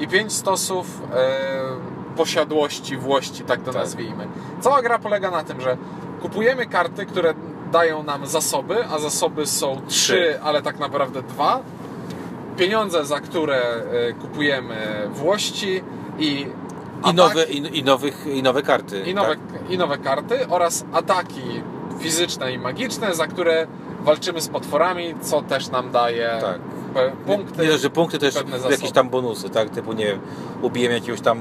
[0.00, 3.82] i 5 stosów e, posiadłości, włości, tak to Tak.
[3.82, 4.26] nazwijmy.
[4.60, 5.76] Cała gra polega na tym, że
[6.22, 7.34] kupujemy karty, które
[7.72, 10.12] dają nam zasoby, a zasoby są Trzy.
[10.12, 11.60] 3, ale tak naprawdę 2.
[12.56, 15.82] Pieniądze, za które e, kupujemy włości
[16.18, 16.46] i
[17.10, 19.00] I nowe, i, i, nowych, I nowe karty.
[19.00, 19.70] i nowe, tak?
[19.70, 21.62] i nowe karty oraz ataki
[22.00, 23.66] fizyczne i magiczne, za które
[24.00, 26.58] walczymy z potworami, co też nam daje Tak.
[26.98, 27.62] Pe- punkty.
[27.66, 29.70] Nie że punkty pewne jakieś tam bonusy, tak?
[29.70, 30.18] Typu, nie wiem,
[30.62, 31.38] ubijemy jakiegoś tam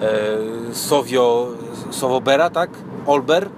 [0.00, 1.48] e, Sowio,
[1.90, 2.70] Sowobera, tak?
[3.06, 3.48] Olber,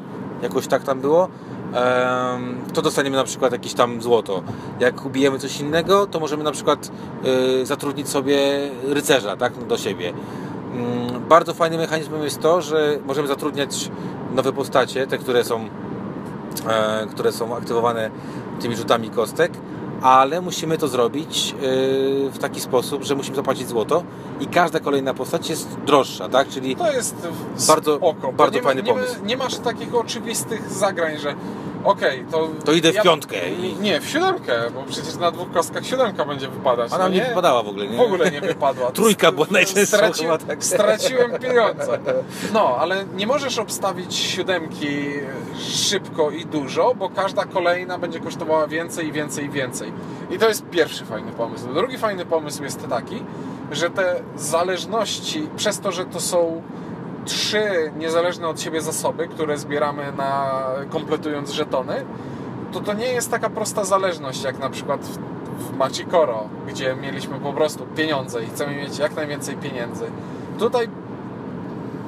[0.43, 1.29] jakoś tak tam było.
[1.75, 4.43] Em, to dostaniemy na przykład jakieś tam złoto.
[4.81, 6.91] Jak ubijemy coś innego, to możemy na przykład
[7.63, 8.39] e, zatrudnić sobie
[8.85, 9.53] rycerza, tak?
[9.67, 10.13] Do siebie.
[10.75, 13.91] Mm, Bardzo fajnym mechanizmem jest to, że możemy zatrudniać
[14.35, 15.69] nowe postacie, te, które są
[16.69, 18.11] e, które są aktywowane
[18.61, 19.53] tymi rzutami kostek,
[20.03, 21.57] ale musimy to zrobić e,
[22.31, 24.03] w taki sposób, że musimy zapłacić złoto
[24.41, 26.49] i każda kolejna postać jest droższa, tak?
[26.49, 27.15] Czyli To jest
[27.69, 29.15] Bardzo- spoko, bardzo nie, fajny nie, pomysł.
[29.25, 31.35] Nie masz takich oczywistych zagrań, że
[31.85, 32.49] okej, to...
[32.65, 36.49] To idę w piątkę i- Nie, w siódemkę, bo przecież na dwóch kostkach siódemka będzie
[36.49, 36.93] wypadać.
[36.93, 37.97] ona no nie nie wypadała w ogóle, nie?
[37.97, 38.91] W ogóle nie wypadła.
[38.91, 40.65] Trójka była najczęstsza Straci, tak.
[40.65, 41.99] Straciłem pieniądze.
[42.53, 45.05] No, ale nie możesz obstawić siódemki
[45.75, 49.93] szybko i dużo, bo każda kolejna będzie kosztowała więcej i więcej i więcej.
[50.31, 51.75] I to jest pierwszy fajny pomysł.
[51.75, 53.23] Drugi fajny pomysł jest taki,
[53.73, 56.63] że te zależności, przez to, że to są
[57.25, 62.05] trzy niezależne od siebie zasoby, które zbieramy na kompletując żetony,
[62.73, 65.19] to to nie jest taka prosta zależność, jak na przykład w,
[65.65, 70.05] w Machikoro, gdzie mieliśmy po prostu pieniądze i chcemy mieć jak najwięcej pieniędzy.
[70.59, 70.89] Tutaj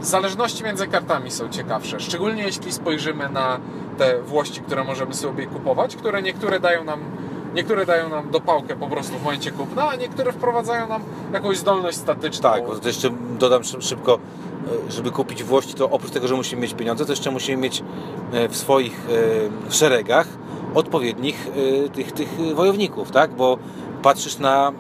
[0.01, 3.59] zależności między kartami są ciekawsze, szczególnie jeśli spojrzymy na
[3.99, 7.01] te włości, które możemy sobie kupować, które niektóre dają nam
[7.55, 11.99] Niektóre dają nam dopałkę po prostu w momencie kupna, a niektóre wprowadzają nam jakąś zdolność
[11.99, 12.51] statyczną.
[12.51, 14.19] Tak, jeszcze dodam szyb- szybko,
[14.89, 17.83] żeby kupić włości, to oprócz tego, że musimy mieć pieniądze, to jeszcze musimy mieć
[18.33, 19.07] e, w swoich
[19.69, 20.29] e, szeregach
[20.75, 21.49] odpowiednich
[21.87, 23.35] e, tych, tych wojowników, tak?
[23.35, 23.59] Bo
[24.05, 24.73] patrzysz na,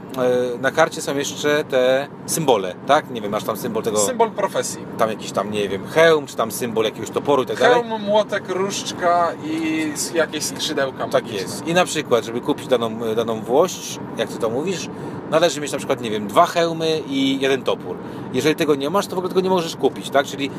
[0.54, 3.10] e, na karcie są jeszcze te symbole, tak?
[3.10, 4.86] Nie wiem, masz tam symbol tego, Symbol profesji.
[4.98, 7.82] tam jakiś tam, nie wiem, hełm, czy tam symbol jakiegoś toporu i tak dalej.
[7.84, 11.38] Hełm, młotek, różdżka i jakieś skrzydełka Tak magiczne.
[11.42, 11.66] jest.
[11.66, 14.88] I na przykład, żeby kupić daną, daną włość, jak ty to mówisz,
[15.30, 17.96] należy mieć na przykład, nie wiem, dwa hełmy i jeden topór.
[18.32, 20.26] Jeżeli tego nie masz, to w ogóle tego nie możesz kupić, tak?
[20.26, 20.50] Czyli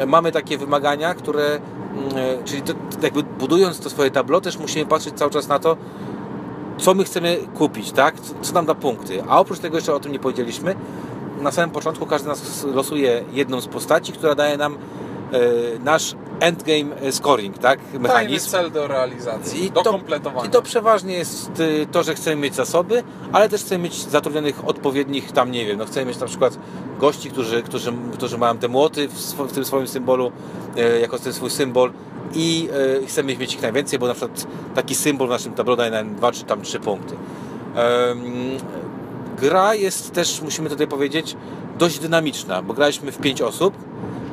[0.00, 4.58] e, mamy takie wymagania, które, mm, e, czyli to, jakby budując to swoje tablo, też
[4.58, 5.76] musimy patrzeć cały czas na to,
[6.78, 8.20] co my chcemy kupić, tak?
[8.20, 9.22] Co, co nam da punkty.
[9.28, 10.74] A oprócz tego jeszcze o tym nie powiedzieliśmy.
[11.40, 14.74] Na samym początku każdy nas losuje jedną z postaci, która daje nam
[15.32, 15.38] e,
[15.84, 17.78] nasz endgame scoring, tak?
[17.80, 18.50] Tajny Mechanizm.
[18.50, 20.48] cel do realizacji, I do to- kompletowania.
[20.48, 24.68] I to przeważnie jest y, to, że chcemy mieć zasoby, ale też chcemy mieć zatrudnionych
[24.68, 26.58] odpowiednich tam, nie wiem, no chcemy mieć na przykład
[26.98, 29.12] gości, którzy, którzy, którzy mają te młoty w,
[29.48, 30.32] w tym swoim symbolu,
[30.76, 31.92] e, jako ten swój symbol
[32.34, 32.68] i
[33.02, 36.14] e, chcemy mieć ich najwięcej, bo na przykład taki symbol w naszym tablo daje nam
[36.14, 37.16] dwa czy tam trzy punkty.
[37.74, 38.22] Em,
[39.40, 41.36] gra jest też, musimy tutaj powiedzieć,
[41.78, 43.74] dość dynamiczna, bo graliśmy w 5 osób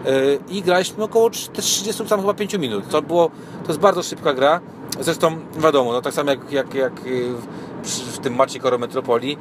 [0.06, 0.10] e,
[0.50, 2.90] i graliśmy około 30 tam chyba 5 minut.
[2.90, 3.32] To było,
[3.64, 4.62] to jest bardzo szybka gra.
[5.00, 7.34] Zresztą wiadomo, no tak samo jak, jak, jak y,
[7.84, 9.38] w, w tym Macie Koro Metropolii,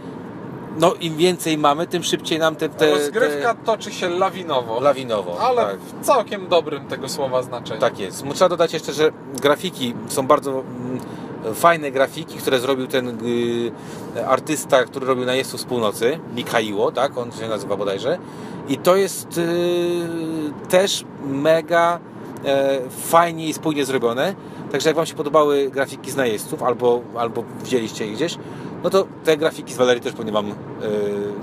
[0.78, 5.40] no im więcej mamy, tym szybciej nam te, te, Rozgrywka toczy się lawinowo, te lawinowo.
[5.40, 5.80] ale tak.
[5.80, 7.80] w całkiem dobrym tego słowa znaczeniu.
[7.80, 8.24] Tak jest.
[8.34, 11.00] Trzeba dodać jeszcze, że grafiki są bardzo mm,
[11.54, 17.18] fajne grafiki, które zrobił ten y, artysta, który robił na Jezu z północy, Mikhailo, tak?
[17.18, 18.18] On się nazywa bodajże.
[18.68, 19.48] I to jest y,
[20.68, 21.98] też mega
[22.90, 24.34] fajnie i spójnie zrobione.
[24.72, 28.38] Także jak Wam się podobały grafiki z najeźdźców, albo, albo wzięliście je gdzieś,
[28.84, 30.50] no to te grafiki z Valerii też pewnie Wam...
[30.50, 30.54] E,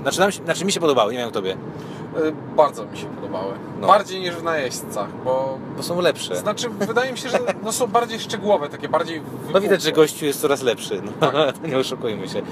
[0.02, 1.56] znaczy, nam, znaczy mi się podobały, nie wiem jak Tobie,
[2.16, 3.52] Y, Bardzo mi się podobały.
[3.80, 3.86] No.
[3.86, 5.58] Bardziej niż w najeźdźcach, bo...
[5.76, 6.36] bo są lepsze.
[6.36, 9.22] Znaczy, wydaje mi się, że no, są bardziej szczegółowe, takie bardziej
[9.54, 11.28] No widać, że gościu jest coraz lepszy, no,
[11.68, 12.42] nie oszukujmy się.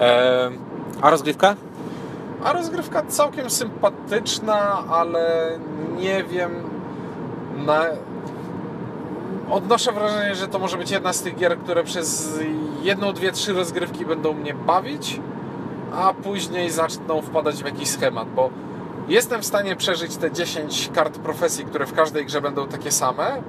[0.00, 0.50] E,
[1.02, 1.56] a rozgrywka?
[2.44, 5.58] A rozgrywka całkiem sympatyczna, ale
[5.96, 6.73] nie wiem.
[7.56, 7.84] Na...
[9.50, 12.38] Odnoszę wrażenie, że to może być jedna z tych gier, które przez
[12.82, 15.20] jedną, dwie, trzy rozgrywki będą mnie bawić,
[15.92, 18.50] a później zaczną wpadać w jakiś schemat, bo
[19.08, 23.42] jestem w stanie przeżyć te 10 kart profesji, które w każdej grze będą takie same,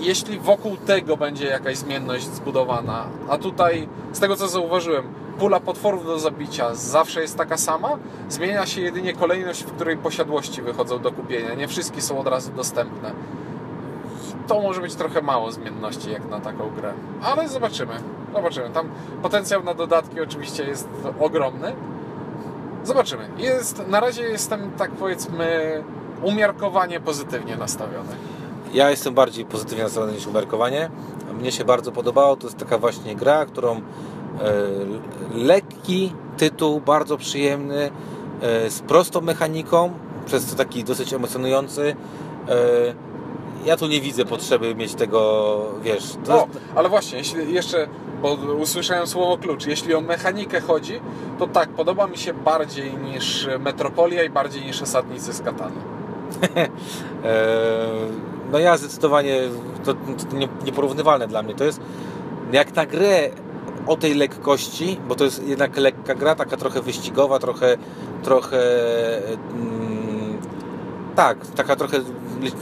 [0.00, 3.06] jeśli wokół tego będzie jakaś zmienność zbudowana.
[3.28, 5.04] A tutaj, z tego co zauważyłem,
[5.38, 10.62] pula potworów do zabicia zawsze jest taka sama, zmienia się jedynie kolejność, w której posiadłości
[10.62, 11.54] wychodzą do kupienia.
[11.54, 13.10] Nie wszystkie są od razu dostępne.
[14.46, 16.92] I to może być trochę mało zmienności jak na taką grę.
[17.22, 17.94] Ale zobaczymy.
[18.34, 18.70] Zobaczymy.
[18.70, 18.88] Tam
[19.22, 20.88] potencjał na dodatki oczywiście jest
[21.20, 21.72] ogromny.
[22.84, 23.28] Zobaczymy.
[23.38, 25.82] Jest, na razie jestem, tak powiedzmy,
[26.22, 28.08] umiarkowanie pozytywnie nastawiony.
[28.74, 30.90] Ja jestem bardziej pozytywnie nastawiony niż umiarkowanie.
[31.38, 32.36] Mnie się bardzo podobało.
[32.36, 33.80] To jest taka właśnie gra, którą
[35.34, 37.90] lekki tytuł, bardzo przyjemny,
[38.42, 39.90] e, z prostą mechaniką,
[40.26, 41.96] przez to taki dosyć emocjonujący.
[42.48, 42.54] E,
[43.64, 47.88] ja tu nie widzę potrzeby mieć tego, wiesz, to O, ale właśnie, jeśli jeszcze,
[48.22, 51.00] bo usłyszałem słowo klucz, jeśli o mechanikę chodzi,
[51.38, 55.76] to tak, podoba mi się bardziej niż Metropolia i bardziej niż Osadnicy z Katanu.
[57.24, 57.86] E,
[58.52, 59.40] No ja zdecydowanie,
[59.84, 59.94] to,
[60.30, 61.54] to nie- nieporównywalne dla mnie.
[61.54, 61.80] To jest
[62.52, 63.30] jak na grę
[63.86, 67.76] o tej lekkości, bo to jest jednak lekka gra, taka trochę wyścigowa, trochę,
[68.22, 68.58] trochę
[69.52, 70.38] mm,
[71.16, 72.00] tak, taka trochę,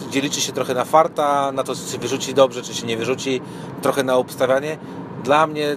[0.09, 3.41] gdzie liczy się trochę na farta, na to, czy wyrzuci dobrze, czy się nie wyrzuci,
[3.83, 4.79] trochę na obstawianie.
[5.25, 5.77] Dla mnie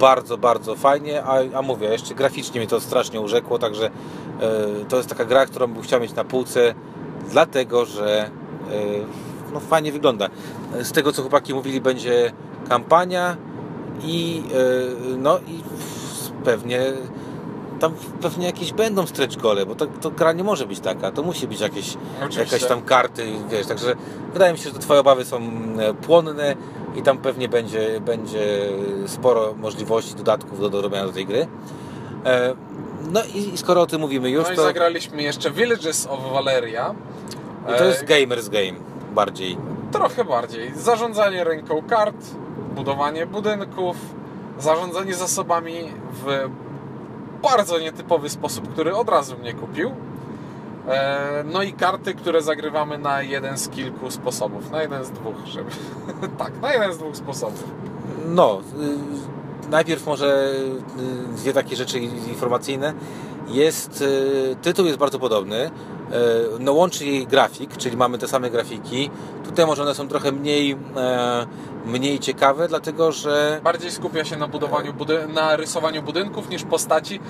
[0.00, 3.90] bardzo, bardzo fajnie, a, a mówię, jeszcze graficznie mnie to strasznie urzekło, także e,
[4.88, 6.74] to jest taka gra, którą bym chciał mieć na półce,
[7.30, 8.30] dlatego, że e,
[9.52, 10.28] no, fajnie wygląda.
[10.82, 12.32] Z tego, co chłopaki mówili, będzie
[12.68, 13.36] kampania
[14.04, 15.62] i e, no i
[16.44, 16.80] pewnie
[17.80, 21.22] tam pewnie jakieś będą stretch gole, bo to, to gra nie może być taka, to
[21.22, 22.40] musi być jakieś Oczywiście.
[22.40, 23.94] jakaś tam karty, wiesz, także
[24.32, 25.36] wydaje mi się, że Twoje obawy są
[25.78, 26.56] e, płonne
[26.96, 28.68] i tam pewnie będzie, będzie
[29.06, 31.46] sporo możliwości, dodatków do dorobienia do tej gry.
[32.26, 32.54] E,
[33.12, 36.94] No i, skoro o tym mówimy już, No i to, zagraliśmy jeszcze Villages of Valeria.
[37.74, 39.58] i to jest gamers game bardziej.
[39.92, 40.72] Trochę bardziej.
[40.76, 42.16] Zarządzanie ręką kart,
[42.74, 43.96] budowanie budynków,
[44.58, 45.74] zarządzanie zasobami
[46.12, 46.48] w
[47.42, 49.90] bardzo nietypowy sposób, który od razu mnie kupił.
[50.88, 54.70] E, No i karty, które zagrywamy na jeden z kilku sposobów.
[54.70, 55.70] Na jeden z dwóch, żeby.
[56.38, 57.64] tak, na jeden z dwóch sposobów.
[58.26, 58.60] No,
[59.64, 60.52] y, najpierw może
[61.32, 62.94] y, dwie takie rzeczy informacyjne.
[63.48, 65.56] Jest, y, tytuł jest bardzo podobny.
[65.66, 65.70] Y,
[66.60, 69.10] No łączy jej grafik, czyli mamy te same grafiki.
[69.44, 71.46] Tutaj może one są trochę mniej, e,
[71.86, 74.94] mniej ciekawe, dlatego że Bardziej skupia się na budowaniu,
[75.34, 77.20] na rysowaniu budynków niż postaci.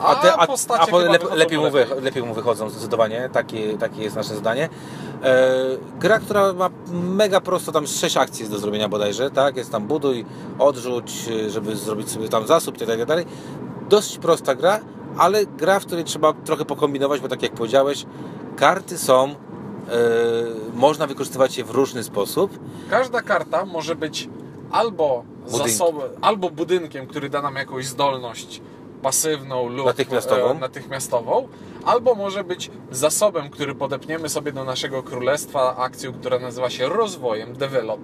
[0.00, 0.46] A, A, te, a,
[0.78, 0.98] a po,
[1.34, 2.22] lepiej, mu wy, lepiej.
[2.22, 4.68] mu wychodzą zdecydowanie, takie, takie jest nasze zdanie.
[5.22, 5.54] E,
[5.98, 9.56] gra, która ma mega prosto, tam 6 akcji jest do zrobienia bodajże, tak?
[9.56, 10.24] Jest tam buduj,
[10.58, 12.92] odrzuć, e, żeby zrobić sobie tam zasób itd.
[12.98, 13.24] itd.
[13.88, 14.80] Dość prosta gra,
[15.18, 18.06] ale gra, w której trzeba trochę pokombinować, bo tak jak powiedziałeś,
[18.56, 19.34] karty są, e,
[20.74, 22.58] można wykorzystywać je w różny sposób.
[22.90, 24.28] Każda karta może być
[24.70, 25.70] albo Budynki.
[25.72, 28.60] zasobem, albo budynkiem, który da nam jakąś zdolność
[29.02, 30.50] pasywną lub Natychmiastową.
[30.50, 31.48] e, natychmiastową,
[31.84, 37.52] albo może być zasobem, który podepniemy sobie do naszego królestwa akcją, która nazywa się rozwojem,
[37.56, 38.00] develop.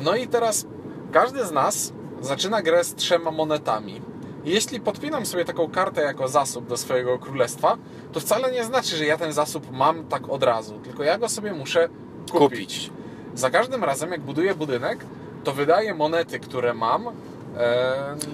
[0.00, 0.66] No i teraz
[1.12, 4.00] każdy z nas zaczyna grę z trzema monetami.
[4.46, 7.76] Jeśli podpinam sobie taką kartę jako zasób do swojego królestwa,
[8.12, 11.28] to wcale nie znaczy, że ja ten zasób mam tak od razu, tylko ja go
[11.28, 11.88] sobie muszę
[12.30, 12.50] kupić.
[12.50, 12.90] Kupić.
[13.34, 15.04] Za każdym razem, jak buduję budynek,
[15.44, 17.08] to wydaję monety, które mam.
[17.08, 17.12] E,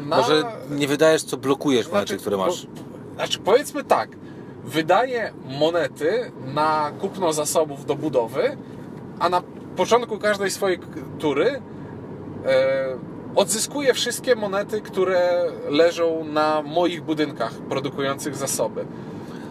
[0.06, 0.16] na...
[0.16, 2.66] Może nie wydajesz, co blokujesz monety, Znaczy, które masz.
[2.66, 4.10] Po, znaczy, powiedzmy tak.
[4.64, 8.56] Wydaję monety na kupno zasobów do budowy,
[9.18, 9.42] a na
[9.76, 10.78] początku każdej swojej
[11.18, 11.62] tury
[12.46, 18.84] e, odzyskuję wszystkie monety, które leżą na moich budynkach produkujących zasoby.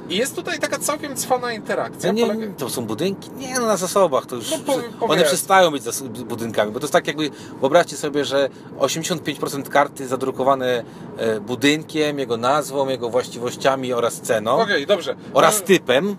[0.10, 2.12] I jest tutaj taka całkiem cwana interakcja.
[2.12, 3.30] No nie, polega- to są budynki?
[3.32, 4.52] Nie, no na zasobach to już.
[4.52, 5.84] No powie- one przestają być
[6.26, 7.30] budynkami, bo to jest tak jakby,
[7.62, 10.84] wyobraźcie sobie, że 85% karty zadrukowane
[11.18, 15.16] e, budynkiem, jego nazwą, jego właściwościami oraz ceną Okej, dobrze.
[15.34, 16.16] oraz Może- typem,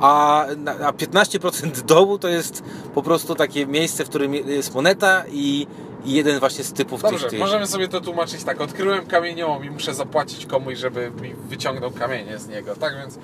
[0.00, 0.44] a,
[0.84, 2.62] a 15% dołu to jest
[2.94, 5.66] po prostu takie miejsce, w którym jest moneta i
[6.04, 7.40] jeden właśnie z typów Dobrze, tych, tych.
[7.40, 8.60] możemy sobie to tłumaczyć tak.
[8.60, 13.18] Odkryłem kamieniołom i muszę zapłacić komuś, żeby mi wyciągnął kamienie z niego, tak więc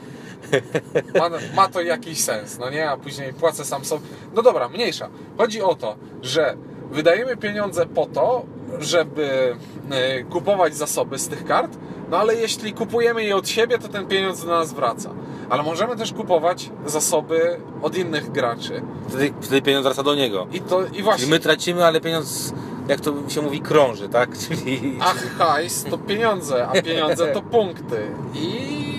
[1.19, 2.91] ma, ma to jakiś sens, no nie?
[2.91, 4.07] A później płacę sam sobie.
[4.35, 5.09] No dobra, mniejsza.
[5.39, 6.57] Chodzi o to, że
[6.91, 8.47] wydajemy pieniądze po to,
[8.79, 9.57] żeby
[9.91, 11.79] e, kupować zasoby z tych kart,
[12.11, 15.11] no ale jeśli kupujemy je od siebie, to ten pieniądz do nas wraca.
[15.51, 18.83] Ale możemy też kupować zasoby od innych graczy.
[19.09, 20.47] Wtedy, wtedy pieniądz wraca do niego.
[20.53, 21.21] I to i właśnie.
[21.21, 22.53] Czyli my tracimy, ale pieniądz,
[22.89, 24.39] jak to się mówi, krąży, tak?
[24.49, 24.99] Czyli...
[25.01, 25.15] A
[25.45, 27.97] hajs to pieniądze, a pieniądze to punkty.
[28.35, 28.91] I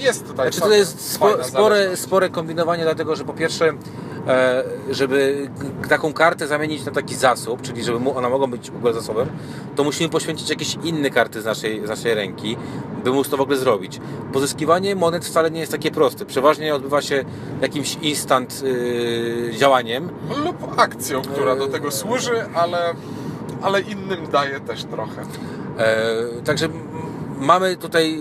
[0.00, 0.52] jest tutaj.
[0.52, 3.72] Znaczy to jest spo, spore, spore kombinowanie, dlatego że po pierwsze,
[4.90, 5.48] żeby
[5.82, 9.28] k- taką kartę zamienić na taki zasób, czyli żeby ona mogła być w ogóle zasobem,
[9.76, 12.56] to musimy poświęcić jakieś inne karty z naszej, z naszej ręki,
[13.04, 14.00] by móc to w ogóle zrobić.
[14.32, 16.24] Pozyskiwanie monet wcale nie jest takie proste.
[16.26, 17.24] Przeważnie odbywa się
[17.60, 20.08] jakimś instant y, działaniem,
[20.44, 22.94] Lub akcją, która do tego służy, ale,
[23.62, 25.22] ale innym daje też trochę.
[25.78, 26.06] E,
[26.44, 26.68] także
[27.38, 28.14] mamy tutaj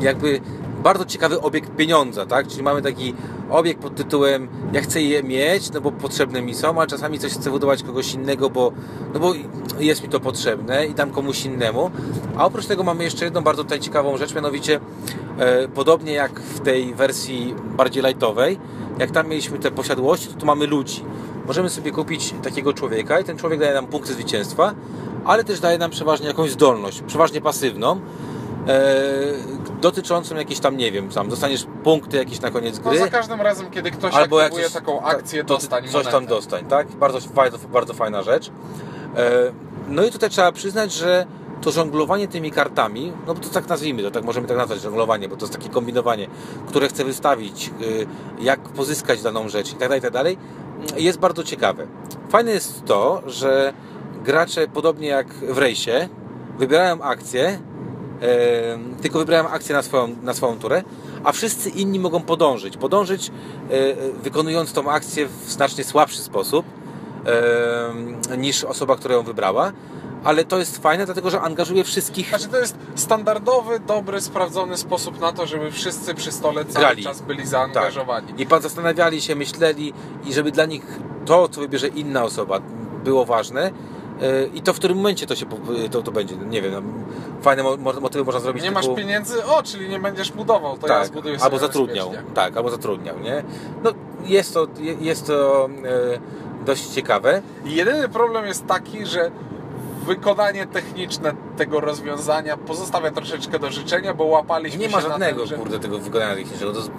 [0.00, 0.40] y, jakby
[0.82, 2.46] bardzo ciekawy obiekt pieniądza, tak?
[2.48, 3.14] Czyli mamy taki
[3.50, 7.32] obiekt pod tytułem ja chcę je mieć, no bo potrzebne mi są, ale czasami coś
[7.32, 8.72] chcę budować kogoś innego, bo,
[9.14, 9.32] no bo
[9.78, 11.90] jest mi to potrzebne i dam komuś innemu.
[12.36, 14.80] A oprócz tego mamy jeszcze jedną bardzo tutaj ciekawą rzecz, mianowicie
[15.38, 18.58] e, podobnie jak w tej wersji bardziej lightowej,
[18.98, 21.04] jak tam mieliśmy te posiadłości, to tu mamy ludzi.
[21.46, 24.74] Możemy sobie kupić takiego człowieka i ten człowiek daje nam punkty zwycięstwa,
[25.24, 28.00] ale też daje nam przeważnie jakąś zdolność, przeważnie pasywną,
[28.68, 28.80] e,
[29.80, 32.98] dotyczącą jakiejś tam, nie wiem, tam dostaniesz punkty jakieś na koniec No gry.
[32.98, 36.10] za każdym razem, kiedy ktoś Albo jak coś- taką akcję, to dostań coś monetę.
[36.10, 36.86] tam dostań, tak?
[36.92, 38.50] Bardzo, fajna, bardzo fajna rzecz.
[39.16, 39.52] E,
[39.88, 41.26] No i tutaj trzeba przyznać, że
[41.62, 45.28] to żonglowanie tymi kartami, no bo to tak nazwijmy, to tak możemy tak nazwać żonglowanie,
[45.28, 46.26] bo to jest takie kombinowanie,
[46.68, 48.06] które chcę wystawić, y,
[48.40, 50.38] jak pozyskać daną rzecz i tak dalej, i tak dalej,
[50.96, 51.86] jest bardzo ciekawe.
[52.28, 53.72] Fajne jest to, że
[54.24, 56.08] gracze, podobnie jak w rejsie,
[56.58, 57.58] wybierają akcję, e,
[59.02, 60.82] tylko wybrałem akcję na swoją, na swoją turę,
[61.24, 62.76] a wszyscy inni mogą podążyć.
[62.76, 63.32] Podążyć e,
[64.22, 66.66] wykonując tą akcję w znacznie słabszy sposób
[68.38, 69.72] niż osoba, która ją wybrała.
[70.24, 72.28] Ale to jest fajne, dlatego że angażuje wszystkich.
[72.28, 77.04] Znaczy to jest standardowy, dobry, sprawdzony sposób na to, żeby wszyscy przy stole cały Grali.
[77.04, 78.32] czas byli zaangażowani.
[78.38, 79.92] I pan zastanawiali się, myśleli
[80.24, 80.82] i żeby dla nich
[81.26, 82.60] to, co wybierze inna osoba,
[83.04, 83.70] było ważne.
[84.22, 85.56] E, I to w którym momencie to się po-
[85.90, 86.82] to, to będzie, nie wiem, no,
[87.42, 88.62] fajne mo- mo- motywy można zrobić.
[88.62, 89.44] Nie typu, masz pieniędzy?
[89.44, 92.10] O, czyli nie będziesz budował, to ja zbuduję albo zatrudniał.
[92.34, 93.42] Tak, albo zatrudniał, nie?
[93.84, 93.90] No
[94.24, 97.42] jest to, je- jest to e, dość ciekawe.
[97.64, 99.30] Jedyny problem jest taki, że
[100.06, 105.38] wykonanie techniczne tego rozwiązania pozostawia troszeczkę do życzenia, bo łapaliśmy Nie się ma na żadnego,
[105.40, 105.56] tym, że...
[105.56, 106.72] kurde, tego wykonania technicznego.
[106.72, 106.90] To jest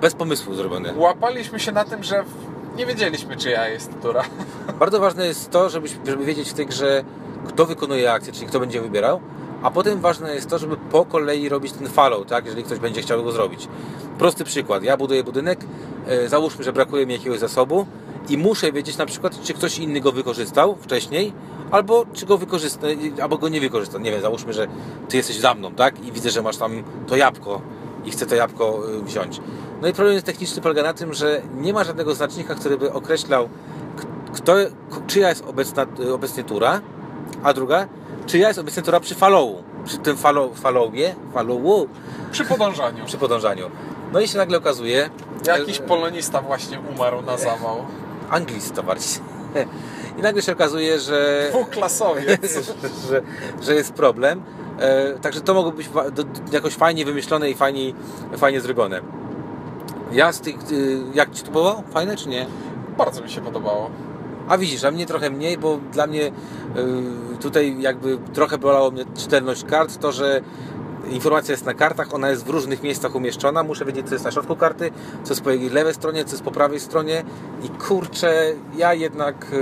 [0.00, 0.94] bez pomysłu zrobione.
[0.96, 4.24] Łapaliśmy się na tym, że w- nie wiedzieliśmy, czyja jest tura.
[4.80, 7.04] Bardzo ważne jest to, żeby, żeby wiedzieć w tej grze,
[7.48, 9.20] kto wykonuje akcję, czyli kto będzie wybierał,
[9.62, 13.02] a potem ważne jest to, żeby po kolei robić ten follow, tak, jeżeli ktoś będzie
[13.02, 13.68] chciał go zrobić.
[14.18, 14.82] Prosty przykład.
[14.82, 15.60] Ja buduję budynek,
[16.06, 17.86] e, załóżmy, że brakuje mi jakiegoś zasobu
[18.28, 21.32] i muszę wiedzieć na przykład, czy ktoś inny go wykorzystał wcześniej,
[21.70, 22.86] albo czy go wykorzysta,
[23.22, 24.00] albo go nie wykorzystał.
[24.00, 24.66] Nie wiem, załóżmy, że
[25.08, 27.60] ty jesteś za mną, tak, i widzę, że masz tam to jabłko
[28.04, 29.40] i chcę to jabłko y, wziąć.
[29.82, 32.92] No i problem jest techniczny polega na tym, że nie ma żadnego znacznika, który by
[32.92, 33.48] określał,
[34.32, 34.54] kto,
[35.06, 36.80] czyja jest obecna, y, obecnie tura,
[37.42, 37.86] a druga,
[38.26, 41.88] czyja jest obecnie tura przy followu, przy tym follow, followie, followu,
[42.32, 43.04] Przy podążaniu.
[43.06, 43.70] przy podążaniu.
[44.12, 45.10] No i się nagle okazuje,
[45.46, 47.76] Jakiś polonista właśnie umarł na zawał.
[48.30, 49.20] anglista bardziej.
[50.18, 52.70] I nagle się okazuje, że, Dwuklasowiec.
[53.08, 53.22] że,
[53.62, 54.42] że jest problem.
[54.80, 55.90] E, także to mogło być
[56.52, 57.92] jakoś fajnie wymyślone i fajnie,
[58.36, 59.00] fajnie zrobione.
[60.12, 61.82] Ja z tych, y, jak Ci to było?
[61.90, 62.46] Fajne czy nie?
[62.98, 63.90] Bardzo mi się podobało.
[64.48, 66.32] A widzisz, a mnie trochę mniej, bo dla mnie y,
[67.40, 70.40] tutaj jakby trochę bolało mnie czytelność kart, to że
[71.10, 74.30] informacja jest na kartach, ona jest w różnych miejscach umieszczona, muszę wiedzieć co jest na
[74.30, 74.90] środku karty,
[75.24, 77.24] co jest po jej lewej stronie, co jest po prawej stronie
[77.64, 79.56] i kurczę, ja jednak y,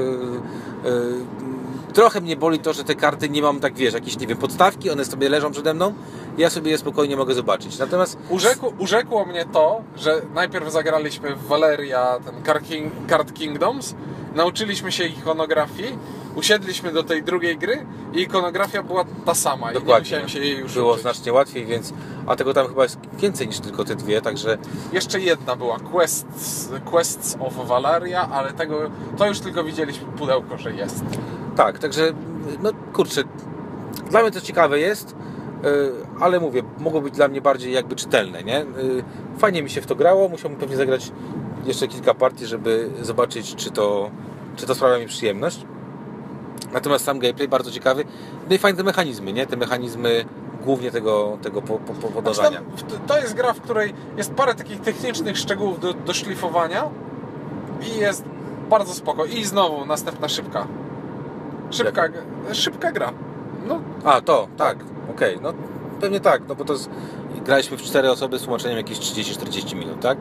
[1.97, 4.90] trochę mnie boli to, że te karty nie mam tak, wiesz, jakieś, nie wiem, podstawki,
[4.90, 5.94] one sobie leżą przede mną,
[6.38, 7.78] ja sobie je spokojnie mogę zobaczyć.
[7.78, 13.94] Natomiast Urzekło, urzekło mnie to, że najpierw zagraliśmy w Valeria, ten Card, King, Card Kingdoms,
[14.37, 15.99] nauczyliśmy się ikonografii,
[16.34, 20.39] usiedliśmy do tej drugiej gry i ikonografia była ta sama i nie dokładnie, musiałem się
[20.39, 21.03] jej już było uczyć.
[21.03, 21.93] znacznie łatwiej, więc,
[22.26, 24.59] a tego tam chyba jest więcej niż tylko te dwie, także
[24.93, 30.72] Jeszcze jedna była, Quests, Quests of Valeria, ale tego, to już tylko widzieliśmy pudełko, że
[30.72, 31.05] jest.
[31.57, 32.12] Tak, także
[32.62, 33.22] no kurczę,
[34.11, 35.16] dla mnie to ciekawe jest.
[36.20, 38.61] Ale mówię, mogło być dla mnie bardziej jakby czytelne, nie?
[38.61, 38.64] E,
[39.38, 41.12] fajnie mi się w to grało, musiałbym pewnie zagrać
[41.64, 44.11] jeszcze kilka partii, żeby zobaczyć, czy to,
[44.57, 45.66] czy to sprawia mi przyjemność.
[46.72, 48.04] Natomiast sam gameplay bardzo ciekawy.
[48.48, 49.46] No i fajne te mechanizmy, nie?
[49.46, 50.24] Te mechanizmy
[50.64, 52.61] głównie tego, tego po, po, po podążania.
[52.76, 56.90] Znaczy to jest gra, w której jest parę takich technicznych szczegółów do, do szlifowania
[57.82, 58.24] i jest
[58.70, 59.24] bardzo spoko.
[59.24, 60.66] I znowu następna szybka.
[61.70, 62.02] Szybka,
[62.52, 63.12] szybka gra.
[63.68, 63.80] No.
[64.04, 64.78] A, to, tak,
[65.11, 65.36] okej.
[65.36, 65.42] Okay.
[65.42, 65.52] No
[66.00, 66.90] pewnie tak, no bo to jest,
[67.44, 70.18] graliśmy w cztery osoby z tłumaczeniem jakieś 30-40 minut, tak?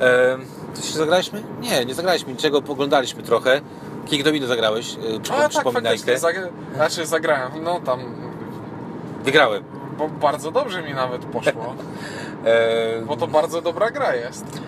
[0.00, 0.38] E,
[0.74, 1.42] coś zagraliśmy?
[1.60, 3.60] Nie, nie zagraliśmy niczego, poglądaliśmy trochę.
[4.06, 8.00] King Domino zagrałeś, e, przypom- A, tak, faktycznie, zag- znaczy zagrałem, no tam...
[9.24, 9.64] Wygrałem.
[9.98, 11.74] Bo bardzo dobrze mi nawet poszło.
[12.44, 13.02] e...
[13.02, 14.60] Bo to bardzo dobra gra jest.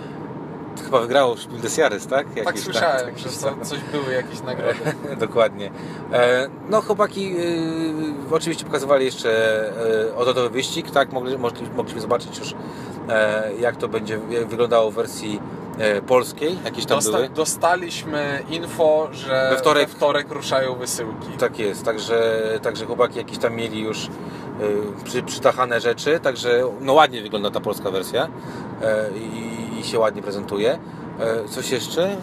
[0.88, 2.26] Chyba wygrało Spiel des Jahres, tak?
[2.28, 4.78] Jakieś, tak słyszałem, tak, że co, coś były jakieś nagrody.
[5.26, 5.70] Dokładnie.
[6.12, 7.36] E, no chłopaki
[8.30, 9.30] y, oczywiście pokazywali jeszcze
[10.08, 11.12] y, odlotowy wyścig, tak?
[11.12, 11.38] Mogli,
[11.76, 12.54] mogliśmy zobaczyć już
[13.08, 15.40] e, jak to będzie wyglądało w wersji
[15.78, 17.28] e, polskiej, jakieś tam Dosta były.
[17.28, 21.28] Dostaliśmy info, że we wtorek, we wtorek ruszają wysyłki.
[21.38, 24.10] Tak jest, także, także chłopaki jakieś tam mieli już y,
[25.04, 28.28] przy, przytachane rzeczy, także no ładnie wygląda ta polska wersja
[29.14, 30.78] i i się ładnie prezentuje.
[31.20, 32.16] E, coś jeszcze?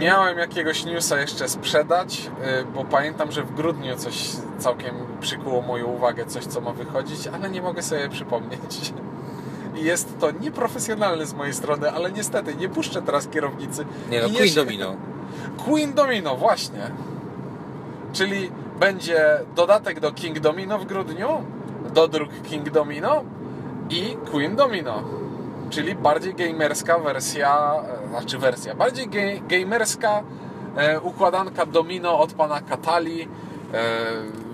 [0.00, 5.86] Miałem jakiegoś newsa jeszcze sprzedać, e, bo pamiętam, że w grudniu coś całkiem przykuło moją
[5.86, 8.92] uwagę, coś co ma wychodzić, ale nie mogę sobie przypomnieć.
[9.76, 13.86] I jest to nieprofesjonalne z mojej strony, ale niestety nie puszczę teraz kierownicy.
[14.10, 14.96] Nie no, Queen Domino.
[15.64, 16.90] Queen Domino, właśnie.
[18.12, 18.50] Czyli
[18.80, 21.28] będzie dodatek do King Domino w grudniu,
[21.94, 23.24] dodruk King Domino
[23.90, 25.21] i Queen Domino
[25.72, 30.22] czyli bardziej gamerska wersja, e, znaczy wersja, bardziej ge, gamerska
[30.76, 33.28] e, układanka domino od pana Katali.
[33.74, 33.82] E,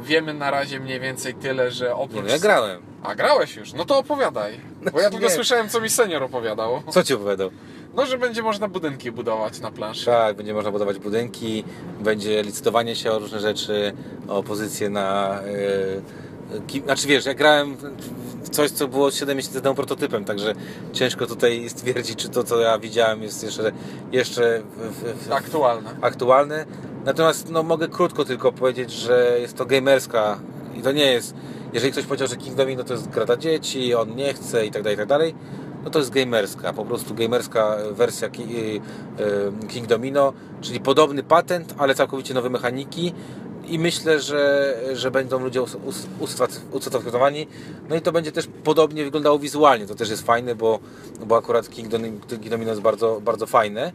[0.02, 2.24] wiemy na razie mniej więcej tyle, że oprócz...
[2.24, 2.82] Nie, ja grałem.
[3.02, 3.72] A grałeś już?
[3.72, 4.60] No to opowiadaj.
[4.92, 6.82] Bo ja tylko słyszałem, co mi senior opowiadał.
[6.90, 7.50] Co ci opowiadał?
[7.94, 10.06] No, że będzie można budynki budować na planszy.
[10.06, 11.64] Tak, będzie można budować budynki,
[12.00, 13.92] będzie licytowanie się o różne rzeczy,
[14.28, 15.38] o pozycje na...
[15.46, 16.02] Yy,
[16.84, 17.76] znaczy wiesz, ja grałem
[18.50, 20.54] coś, co było 7 miesięcy temu prototypem, także
[20.92, 23.72] ciężko tutaj stwierdzić, czy to, co ja widziałem, jest jeszcze,
[24.12, 25.90] jeszcze w, w, aktualne.
[26.00, 26.66] aktualne.
[27.04, 30.38] Natomiast no, mogę krótko tylko powiedzieć, że jest to gamerska
[30.74, 31.34] i to nie jest,
[31.72, 34.70] jeżeli ktoś powiedział, że King Domino to jest gra dla dzieci, on nie chce i
[34.70, 35.34] tak dalej, i tak dalej,
[35.84, 38.80] no to jest gamerska, po prostu gamerska wersja y, y,
[39.68, 43.12] King Domino, czyli podobny patent, ale całkowicie nowe mechaniki,
[43.68, 45.62] i myślę, że, że będą ludzie
[46.70, 47.46] usatysfakcjonowani.
[47.88, 49.86] No i to będzie też podobnie wyglądało wizualnie.
[49.86, 50.78] To też jest fajne, bo,
[51.26, 51.88] bo akurat King
[52.50, 53.92] Domino jest bardzo, bardzo fajne.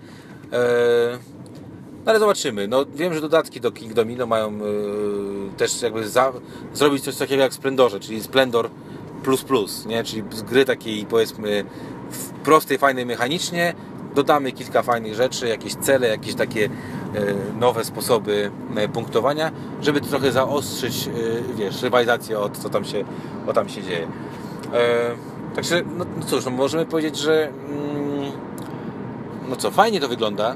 [0.52, 1.20] E,
[2.06, 2.68] no ale zobaczymy.
[2.68, 4.60] No, wiem, że dodatki do King Domino mają e,
[5.58, 6.34] też jakby za,
[6.74, 8.70] zrobić coś takiego jak w Splendorze, czyli Splendor
[9.24, 10.04] plus plus, nie?
[10.04, 11.66] czyli z gry takiej powiedzmy
[12.44, 13.74] prostej, fajnej mechanicznie
[14.16, 16.70] dodamy kilka fajnych rzeczy, jakieś cele, jakieś takie
[17.16, 19.52] E, nowe sposoby e, punktowania,
[19.82, 21.12] żeby trochę zaostrzyć, e,
[21.56, 23.04] wiesz, rywalizację od co tam się,
[23.46, 24.08] co tam się dzieje.
[25.56, 28.32] Także, no, no cóż, no możemy powiedzieć, że mm,
[29.50, 30.56] no co, fajnie to wygląda.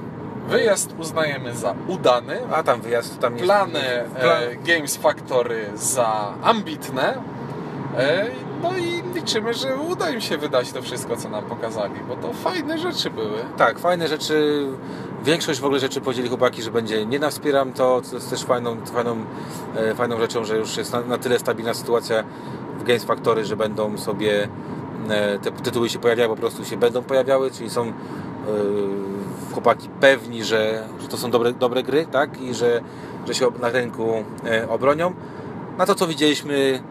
[0.50, 2.40] Wyjazd uznajemy za udany.
[2.52, 3.80] A tam wyjazd tam Plany
[4.20, 4.42] plan...
[4.66, 7.18] Games Factory za ambitne.
[8.64, 12.34] No i liczymy, że uda im się wydać to wszystko, co nam pokazali, bo to
[12.34, 13.40] fajne rzeczy były.
[13.58, 14.68] Tak, fajne rzeczy.
[15.24, 18.86] Większość w ogóle rzeczy powiedzieli chłopaki, że będzie nie na wspieram to, jest też fajną,
[18.86, 19.18] fajną,
[19.76, 22.24] e, fajną rzeczą, że już jest na, na tyle stabilna sytuacja
[22.80, 24.48] w Games Factory, że będą sobie
[25.10, 27.94] e, te tytuły się pojawiały, po prostu się będą pojawiały, czyli są e,
[29.54, 32.42] chłopaki pewni, że, że to są dobre, dobre gry, tak?
[32.42, 32.82] I że,
[33.28, 34.24] że się na rynku
[34.70, 35.14] obronią.
[35.78, 36.82] Na to, co widzieliśmy,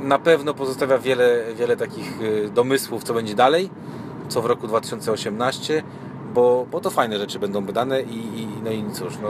[0.00, 2.18] na pewno pozostawia wiele, wiele takich
[2.54, 3.70] domysłów, co będzie dalej,
[4.28, 5.82] co w roku 2018
[6.34, 9.28] bo, bo to fajne rzeczy będą wydane i, i no i cóż, no,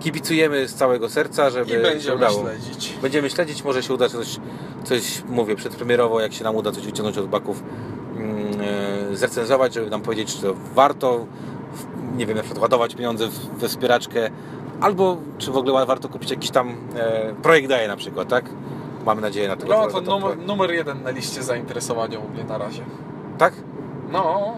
[0.00, 2.40] kibicujemy z całego serca, żeby I będziemy się udało.
[2.42, 2.98] śledzić.
[3.02, 4.36] Będziemy śledzić, może się uda coś,
[4.84, 7.62] coś mówię, przedpremierowo, jak się nam uda coś wyciągnąć od baków,
[9.10, 11.26] yy, zrecenzować, żeby nam powiedzieć, czy to warto,
[12.16, 13.28] nie wiem, na przykład ładować pieniądze
[13.58, 14.30] we wspieraczkę,
[14.80, 18.44] albo czy w ogóle warto kupić jakiś tam e, projekt daje na przykład, tak?
[19.06, 19.72] Mamy nadzieję na tego.
[19.72, 22.82] No to numer, numer jeden na liście zainteresowania u mnie na razie.
[23.38, 23.54] Tak?
[24.10, 24.54] No.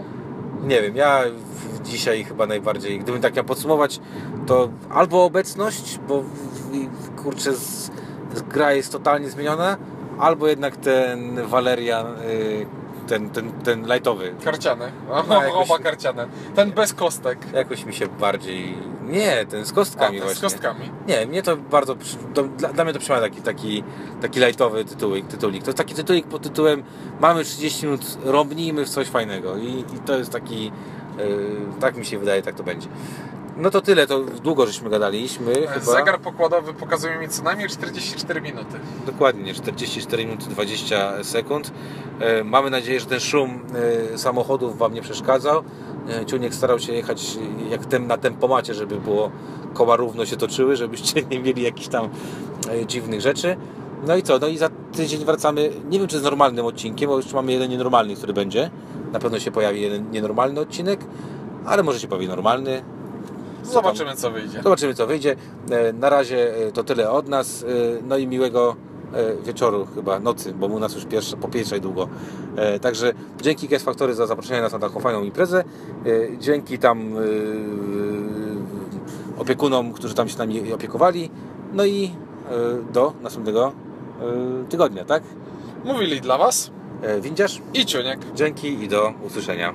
[0.63, 1.23] Nie wiem, ja
[1.85, 4.01] dzisiaj chyba najbardziej, gdybym tak miał podsumować,
[4.47, 6.23] to albo obecność, bo
[7.23, 7.51] kurczę,
[8.49, 9.77] gra jest totalnie zmieniona,
[10.19, 12.67] albo jednak ten Valerian, y,
[13.07, 14.35] ten, ten, ten lightowy.
[14.45, 14.93] Karciany.
[15.29, 16.27] No, jakoś- Oba karciane.
[16.55, 17.39] Ten bez kostek.
[17.53, 18.75] Jakoś mi się bardziej...
[19.03, 20.59] Nie, ten z kostkami A, ten z właśnie.
[20.59, 20.91] kostkami.
[21.09, 21.97] Nie, mnie to bardzo...
[22.59, 23.85] dla, dla mnie to przemawia taki, taki,
[24.23, 25.63] taki lightowy tytułik, tytulik.
[25.63, 26.83] To jest taki tytulik pod tytułem
[27.21, 29.57] mamy 30 minut, robnijmy w coś fajnego.
[29.57, 30.73] I, i to jest taki...
[31.19, 32.89] Yy, tak mi się wydaje, tak to będzie.
[33.57, 35.81] No to tyle, to długo żeśmy gadaliśmy chyba.
[35.93, 38.79] Zegar pokładowy pokazuje mi co najmniej 44 minuty.
[39.07, 41.73] Dokładnie, 44 minuty 20 sekund.
[42.21, 43.61] E, Mamy nadzieję, że ten szum
[44.15, 45.63] e, samochodów Wam nie przeszkadzał.
[46.09, 47.39] E, Ciuniek starał się jechać
[47.71, 49.31] jak tem, na tempomacie, żeby było
[49.75, 52.09] koła równo się toczyły, żebyście nie mieli jakichś tam
[52.71, 53.57] e, dziwnych rzeczy.
[54.07, 54.39] No i co?
[54.39, 57.71] No i za tydzień wracamy, nie wiem czy z normalnym odcinkiem, bo jeszcze mamy jeden
[57.71, 58.71] nienormalny, który będzie.
[59.13, 61.01] Na pewno się pojawi jeden nienormalny odcinek,
[61.67, 62.83] ale może się pojawi normalny.
[63.73, 64.63] Zobaczymy co wyjdzie.
[64.63, 65.37] Zobaczymy co wyjdzie.
[65.71, 67.63] E, Na razie e, to tyle od nas.
[67.63, 67.67] E,
[68.09, 68.77] No i miłego
[69.45, 72.09] wieczoru, chyba nocy, bo u nas już pierwsze, po pierwszej długo.
[72.57, 73.13] E, Także
[73.43, 75.65] dzięki Guest Factory za zaproszenie nas na taką fajną imprezę.
[76.07, 77.21] E, Dzięki tam e,
[79.41, 81.31] opiekunom, którzy tam się nami opiekowali.
[81.73, 82.11] No i
[82.93, 83.73] do następnego
[84.69, 85.23] tygodnia, tak?
[85.85, 86.71] Mówili dla Was
[87.21, 88.19] Windziarz, i Ciuniek.
[88.35, 89.75] dzięki i do usłyszenia.